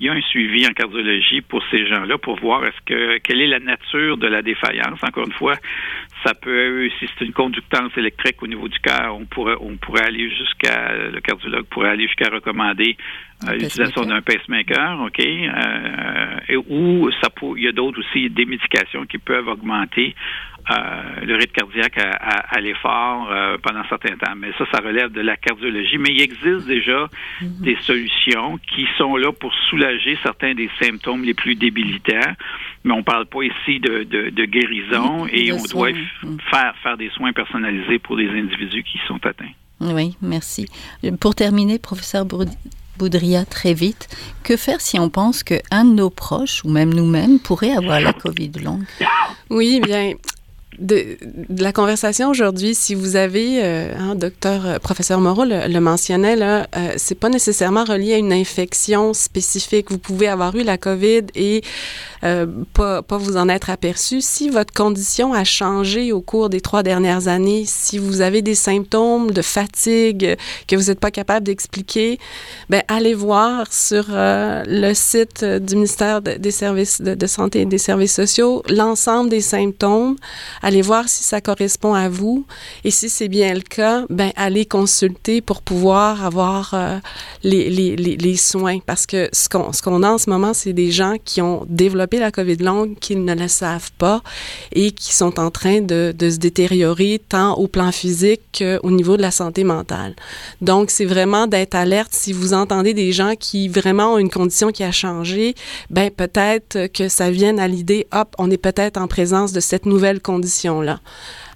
il 0.00 0.06
y 0.06 0.08
a 0.08 0.12
un 0.12 0.20
suivi 0.22 0.66
en 0.66 0.72
cardiologie 0.72 1.40
pour 1.40 1.62
ces 1.70 1.86
gens-là 1.86 2.18
pour 2.18 2.38
voir 2.40 2.64
est-ce 2.64 2.80
que 2.84 3.18
quelle 3.18 3.40
est 3.40 3.46
la 3.46 3.60
nature 3.60 4.16
de 4.16 4.26
la 4.26 4.42
défaillance. 4.42 4.98
Encore 5.02 5.26
une 5.26 5.32
fois, 5.32 5.54
ça 6.24 6.34
peut, 6.34 6.88
si 6.98 7.06
c'est 7.18 7.24
une 7.24 7.32
conductance 7.32 7.92
électrique 7.96 8.42
au 8.42 8.46
niveau 8.46 8.68
du 8.68 8.78
cœur, 8.80 9.16
on 9.16 9.24
pourrait 9.26 9.56
on 9.60 9.76
pourrait 9.76 10.06
aller 10.06 10.30
jusqu'à 10.30 10.94
le 10.94 11.20
cardiologue 11.20 11.66
pourrait 11.66 11.90
aller 11.90 12.06
jusqu'à 12.06 12.30
recommander 12.30 12.96
euh, 13.48 13.52
l'utilisation 13.52 14.02
d'un 14.02 14.22
pacemaker, 14.22 15.00
ok, 15.00 15.20
euh, 15.20 16.36
et, 16.48 16.56
ou 16.56 17.10
ça 17.22 17.28
peut, 17.30 17.54
il 17.56 17.64
y 17.64 17.68
a 17.68 17.72
d'autres 17.72 18.00
aussi 18.00 18.30
des 18.30 18.46
médications 18.46 19.04
qui 19.06 19.18
peuvent 19.18 19.48
augmenter 19.48 20.14
euh, 20.14 20.53
le 20.68 21.34
rythme 21.36 21.52
cardiaque 21.52 21.98
à, 21.98 22.60
l'effort 22.60 23.28
euh, 23.30 23.58
pendant 23.62 23.80
un 23.80 23.88
certain 23.88 24.16
temps. 24.16 24.32
Mais 24.36 24.50
ça, 24.58 24.64
ça 24.72 24.80
relève 24.80 25.12
de 25.12 25.20
la 25.20 25.36
cardiologie. 25.36 25.98
Mais 25.98 26.10
il 26.10 26.22
existe 26.22 26.66
déjà 26.66 27.08
mhm. 27.40 27.48
des 27.60 27.76
solutions 27.82 28.58
qui 28.74 28.86
sont 28.96 29.16
là 29.16 29.32
pour 29.32 29.52
soulager 29.68 30.18
certains 30.22 30.54
des 30.54 30.70
symptômes 30.80 31.24
les 31.24 31.34
plus 31.34 31.54
débilitants. 31.54 32.32
Mais 32.84 32.92
on 32.92 32.98
ne 32.98 33.02
parle 33.02 33.26
pas 33.26 33.42
ici 33.42 33.80
de, 33.80 34.04
de, 34.04 34.44
guérison 34.44 35.26
et 35.26 35.52
on 35.52 35.62
doit 35.64 35.92
mhm. 35.92 36.38
faire, 36.50 36.74
faire 36.82 36.96
des 36.96 37.10
soins 37.10 37.32
personnalisés 37.32 37.98
pour 37.98 38.16
les 38.16 38.28
individus 38.28 38.82
qui 38.82 38.98
sont 39.06 39.24
atteints. 39.26 39.52
Oui, 39.80 40.16
merci. 40.22 40.66
Pour 41.20 41.34
terminer, 41.34 41.78
professeur 41.78 42.26
Boudria, 42.98 43.44
très 43.44 43.74
vite, 43.74 44.08
que 44.44 44.56
faire 44.56 44.80
si 44.80 44.98
on 44.98 45.10
pense 45.10 45.42
qu'un 45.42 45.84
de 45.84 45.94
nos 45.94 46.10
proches, 46.10 46.64
ou 46.64 46.70
même 46.70 46.94
nous-mêmes, 46.94 47.38
pourrait 47.38 47.72
avoir 47.72 48.00
la 48.00 48.12
COVID 48.12 48.52
longue? 48.62 48.84
Oui, 49.50 49.80
bien, 49.84 50.14
de, 50.78 51.16
la 51.50 51.72
conversation 51.72 52.30
aujourd'hui, 52.30 52.74
si 52.74 52.94
vous 52.94 53.16
avez, 53.16 53.62
euh, 53.62 53.94
hein, 53.98 54.14
docteur, 54.14 54.66
euh, 54.66 54.78
professeur 54.78 55.20
Moreau 55.20 55.44
le, 55.44 55.78
mentionnait, 55.80 56.36
là, 56.36 56.66
euh, 56.76 56.94
c'est 56.96 57.14
pas 57.14 57.28
nécessairement 57.28 57.84
relié 57.84 58.14
à 58.14 58.18
une 58.18 58.32
infection 58.32 59.14
spécifique. 59.14 59.90
Vous 59.90 59.98
pouvez 59.98 60.28
avoir 60.28 60.56
eu 60.56 60.62
la 60.62 60.78
COVID 60.78 61.26
et 61.34 61.62
euh, 62.24 62.46
pas, 62.72 63.02
pas 63.02 63.18
vous 63.18 63.36
en 63.36 63.48
être 63.48 63.70
aperçu. 63.70 64.20
Si 64.20 64.48
votre 64.48 64.72
condition 64.72 65.34
a 65.34 65.44
changé 65.44 66.12
au 66.12 66.20
cours 66.20 66.48
des 66.48 66.60
trois 66.60 66.82
dernières 66.82 67.28
années, 67.28 67.64
si 67.66 67.98
vous 67.98 68.20
avez 68.20 68.42
des 68.42 68.54
symptômes 68.54 69.30
de 69.30 69.42
fatigue 69.42 70.36
que 70.66 70.76
vous 70.76 70.84
n'êtes 70.84 71.00
pas 71.00 71.10
capable 71.10 71.46
d'expliquer, 71.46 72.18
ben 72.70 72.82
allez 72.88 73.14
voir 73.14 73.72
sur 73.72 74.06
le 74.08 74.92
site 74.94 75.44
du 75.44 75.74
ministère 75.74 76.22
des 76.22 76.50
services 76.50 77.00
de 77.00 77.26
santé 77.26 77.60
et 77.60 77.66
des 77.66 77.78
services 77.78 78.14
sociaux 78.14 78.62
l'ensemble 78.68 79.30
des 79.30 79.40
symptômes 79.40 80.16
allez 80.64 80.82
voir 80.82 81.08
si 81.08 81.22
ça 81.22 81.40
correspond 81.40 81.94
à 81.94 82.08
vous. 82.08 82.46
Et 82.84 82.90
si 82.90 83.10
c'est 83.10 83.28
bien 83.28 83.52
le 83.54 83.60
cas, 83.60 84.04
ben 84.08 84.32
allez 84.34 84.64
consulter 84.64 85.40
pour 85.42 85.60
pouvoir 85.60 86.24
avoir 86.24 86.72
euh, 86.72 86.98
les, 87.42 87.68
les, 87.68 87.96
les, 87.96 88.36
soins. 88.36 88.78
Parce 88.84 89.06
que 89.06 89.28
ce 89.32 89.48
qu'on 89.48 89.72
ce 89.72 89.82
qu'on 89.82 90.02
a 90.02 90.10
en 90.10 90.18
ce 90.18 90.30
moment, 90.30 90.54
c'est 90.54 90.72
des 90.72 90.90
gens 90.90 91.16
qui 91.22 91.42
ont 91.42 91.66
développé 91.68 92.18
la 92.18 92.30
COVID 92.30 92.56
longue, 92.56 92.98
qui 92.98 93.14
ne 93.14 93.34
le 93.34 93.48
savent 93.48 93.92
pas 93.98 94.22
et 94.72 94.90
qui 94.90 95.14
sont 95.14 95.38
en 95.38 95.50
train 95.50 95.82
de, 95.82 96.14
de 96.16 96.30
se 96.30 96.38
détériorer 96.38 97.20
tant 97.28 97.54
au 97.54 97.68
plan 97.68 97.92
physique 97.92 98.40
qu'au 98.58 98.90
niveau 98.90 99.16
de 99.16 99.22
la 99.22 99.30
santé 99.30 99.64
mentale. 99.64 100.14
Donc, 100.62 100.90
c'est 100.90 101.04
vraiment 101.04 101.46
d'être 101.46 101.74
alerte 101.74 102.12
si 102.12 102.32
vous 102.32 102.54
entendez 102.54 102.94
des 102.94 103.12
gens 103.12 103.34
qui 103.38 103.68
vraiment 103.68 104.14
ont 104.14 104.18
une 104.18 104.30
condition 104.30 104.70
qui 104.70 104.82
a 104.82 104.92
changé, 104.92 105.54
ben 105.90 106.10
peut-être 106.10 106.86
que 106.86 107.08
ça 107.08 107.30
vienne 107.30 107.60
à 107.60 107.68
l'idée, 107.68 108.06
hop, 108.12 108.34
on 108.38 108.50
est 108.50 108.56
peut-être 108.56 108.96
en 108.96 109.08
présence 109.08 109.52
de 109.52 109.60
cette 109.60 109.84
nouvelle 109.84 110.20
condition 110.20 110.53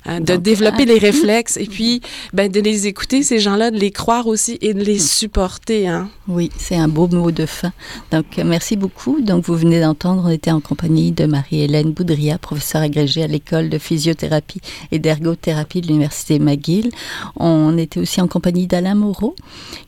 hein, 0.07 0.21
de 0.21 0.37
développer 0.37 0.87
les 0.87 0.99
réflexes 0.99 1.57
et 1.57 1.67
puis 1.67 2.01
ben, 2.33 2.51
de 2.51 2.61
les 2.61 2.87
écouter, 2.87 3.23
ces 3.23 3.39
gens-là, 3.39 3.71
de 3.71 3.79
les 3.79 3.91
croire 3.91 4.27
aussi 4.27 4.59
et 4.61 4.75
de 4.75 4.83
les 4.83 4.99
supporter. 4.99 5.87
Hein. 5.87 6.09
Oui, 6.27 6.51
c'est 6.57 6.77
un 6.77 6.89
beau 6.89 7.09
mot 7.09 7.31
de 7.31 7.47
fin. 7.47 7.73
Donc, 8.11 8.25
merci 8.39 8.77
beaucoup. 8.77 9.21
Donc, 9.21 9.45
vous 9.45 9.57
venez 9.57 9.81
d'entendre, 9.81 10.23
on 10.25 10.31
était 10.31 10.51
en 10.51 10.61
compagnie 10.61 11.13
de 11.13 11.27
Marie-Hélène 11.27 11.93
Boudria, 11.93 12.39
professeure 12.39 12.83
agrégée 12.83 13.23
à 13.23 13.27
l'école 13.27 13.69
de 13.69 13.79
physiothérapie 13.79 14.61
et 14.93 14.99
d'ergothérapie 14.99 15.81
de 15.81 15.89
l'Université 15.89 16.39
McGill. 16.39 16.91
On 17.37 17.77
était 17.77 18.01
aussi 18.01 18.21
en 18.21 18.29
compagnie 18.29 18.67
d'Alain 18.67 18.95
Moreau, 18.95 19.35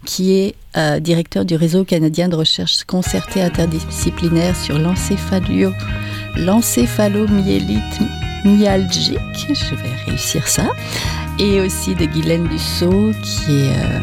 qui 0.05 0.33
est 0.33 0.55
euh, 0.77 1.01
directeur 1.01 1.45
du 1.45 1.57
réseau 1.57 1.85
canadien 1.85 2.29
de 2.29 2.37
recherche 2.37 2.85
concertée 2.85 3.43
interdisciplinaire 3.43 4.57
sur 4.57 4.79
l'encéphalio, 4.79 5.73
l'encéphalomyélite 6.37 8.01
myalgique, 8.45 9.19
je 9.49 9.75
vais 9.75 9.95
réussir 10.07 10.47
ça, 10.49 10.69
et 11.39 11.61
aussi 11.61 11.95
de 11.95 12.05
Guylaine 12.05 12.49
Dussault, 12.49 13.13
qui 13.23 13.53
est 13.53 13.73
euh, 13.73 14.01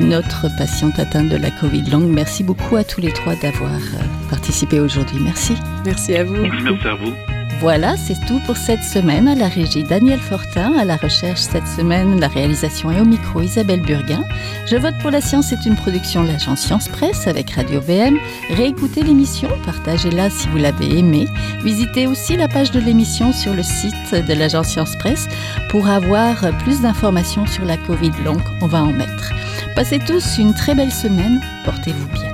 notre 0.00 0.48
patiente 0.56 0.98
atteinte 0.98 1.28
de 1.28 1.36
la 1.36 1.50
Covid 1.50 1.82
longue. 1.90 2.08
Merci 2.08 2.44
beaucoup 2.44 2.76
à 2.76 2.84
tous 2.84 3.00
les 3.00 3.12
trois 3.12 3.34
d'avoir 3.36 3.72
euh, 3.72 4.28
participé 4.30 4.80
aujourd'hui. 4.80 5.18
Merci. 5.20 5.54
Merci 5.84 6.16
à 6.16 6.24
vous. 6.24 6.36
Merci 6.62 6.86
à 6.86 6.94
vous. 6.94 7.37
Voilà, 7.60 7.96
c'est 7.96 8.24
tout 8.26 8.38
pour 8.46 8.56
cette 8.56 8.84
semaine. 8.84 9.26
À 9.26 9.34
la 9.34 9.48
régie, 9.48 9.82
Daniel 9.82 10.20
Fortin. 10.20 10.78
À 10.78 10.84
la 10.84 10.96
recherche, 10.96 11.40
cette 11.40 11.66
semaine, 11.66 12.20
la 12.20 12.28
réalisation 12.28 12.92
et 12.92 13.00
au 13.00 13.04
micro, 13.04 13.40
Isabelle 13.40 13.80
Burguin. 13.80 14.22
Je 14.66 14.76
vote 14.76 14.94
pour 15.00 15.10
la 15.10 15.20
science 15.20 15.50
est 15.50 15.66
une 15.66 15.74
production 15.74 16.22
de 16.22 16.28
l'agence 16.28 16.60
Science 16.60 16.88
Presse 16.88 17.26
avec 17.26 17.50
Radio 17.50 17.80
VM. 17.80 18.16
Réécoutez 18.50 19.02
l'émission, 19.02 19.48
partagez-la 19.64 20.30
si 20.30 20.46
vous 20.48 20.58
l'avez 20.58 20.98
aimée. 20.98 21.26
Visitez 21.64 22.06
aussi 22.06 22.36
la 22.36 22.46
page 22.46 22.70
de 22.70 22.78
l'émission 22.78 23.32
sur 23.32 23.54
le 23.54 23.64
site 23.64 24.14
de 24.14 24.34
l'agence 24.34 24.68
Science 24.68 24.94
Presse 24.96 25.26
pour 25.68 25.88
avoir 25.88 26.36
plus 26.62 26.80
d'informations 26.80 27.46
sur 27.46 27.64
la 27.64 27.76
Covid 27.76 28.12
longue. 28.24 28.42
On 28.62 28.68
va 28.68 28.84
en 28.84 28.92
mettre. 28.92 29.32
Passez 29.74 29.98
tous 29.98 30.38
une 30.38 30.54
très 30.54 30.76
belle 30.76 30.92
semaine. 30.92 31.40
Portez-vous 31.64 32.08
bien. 32.12 32.32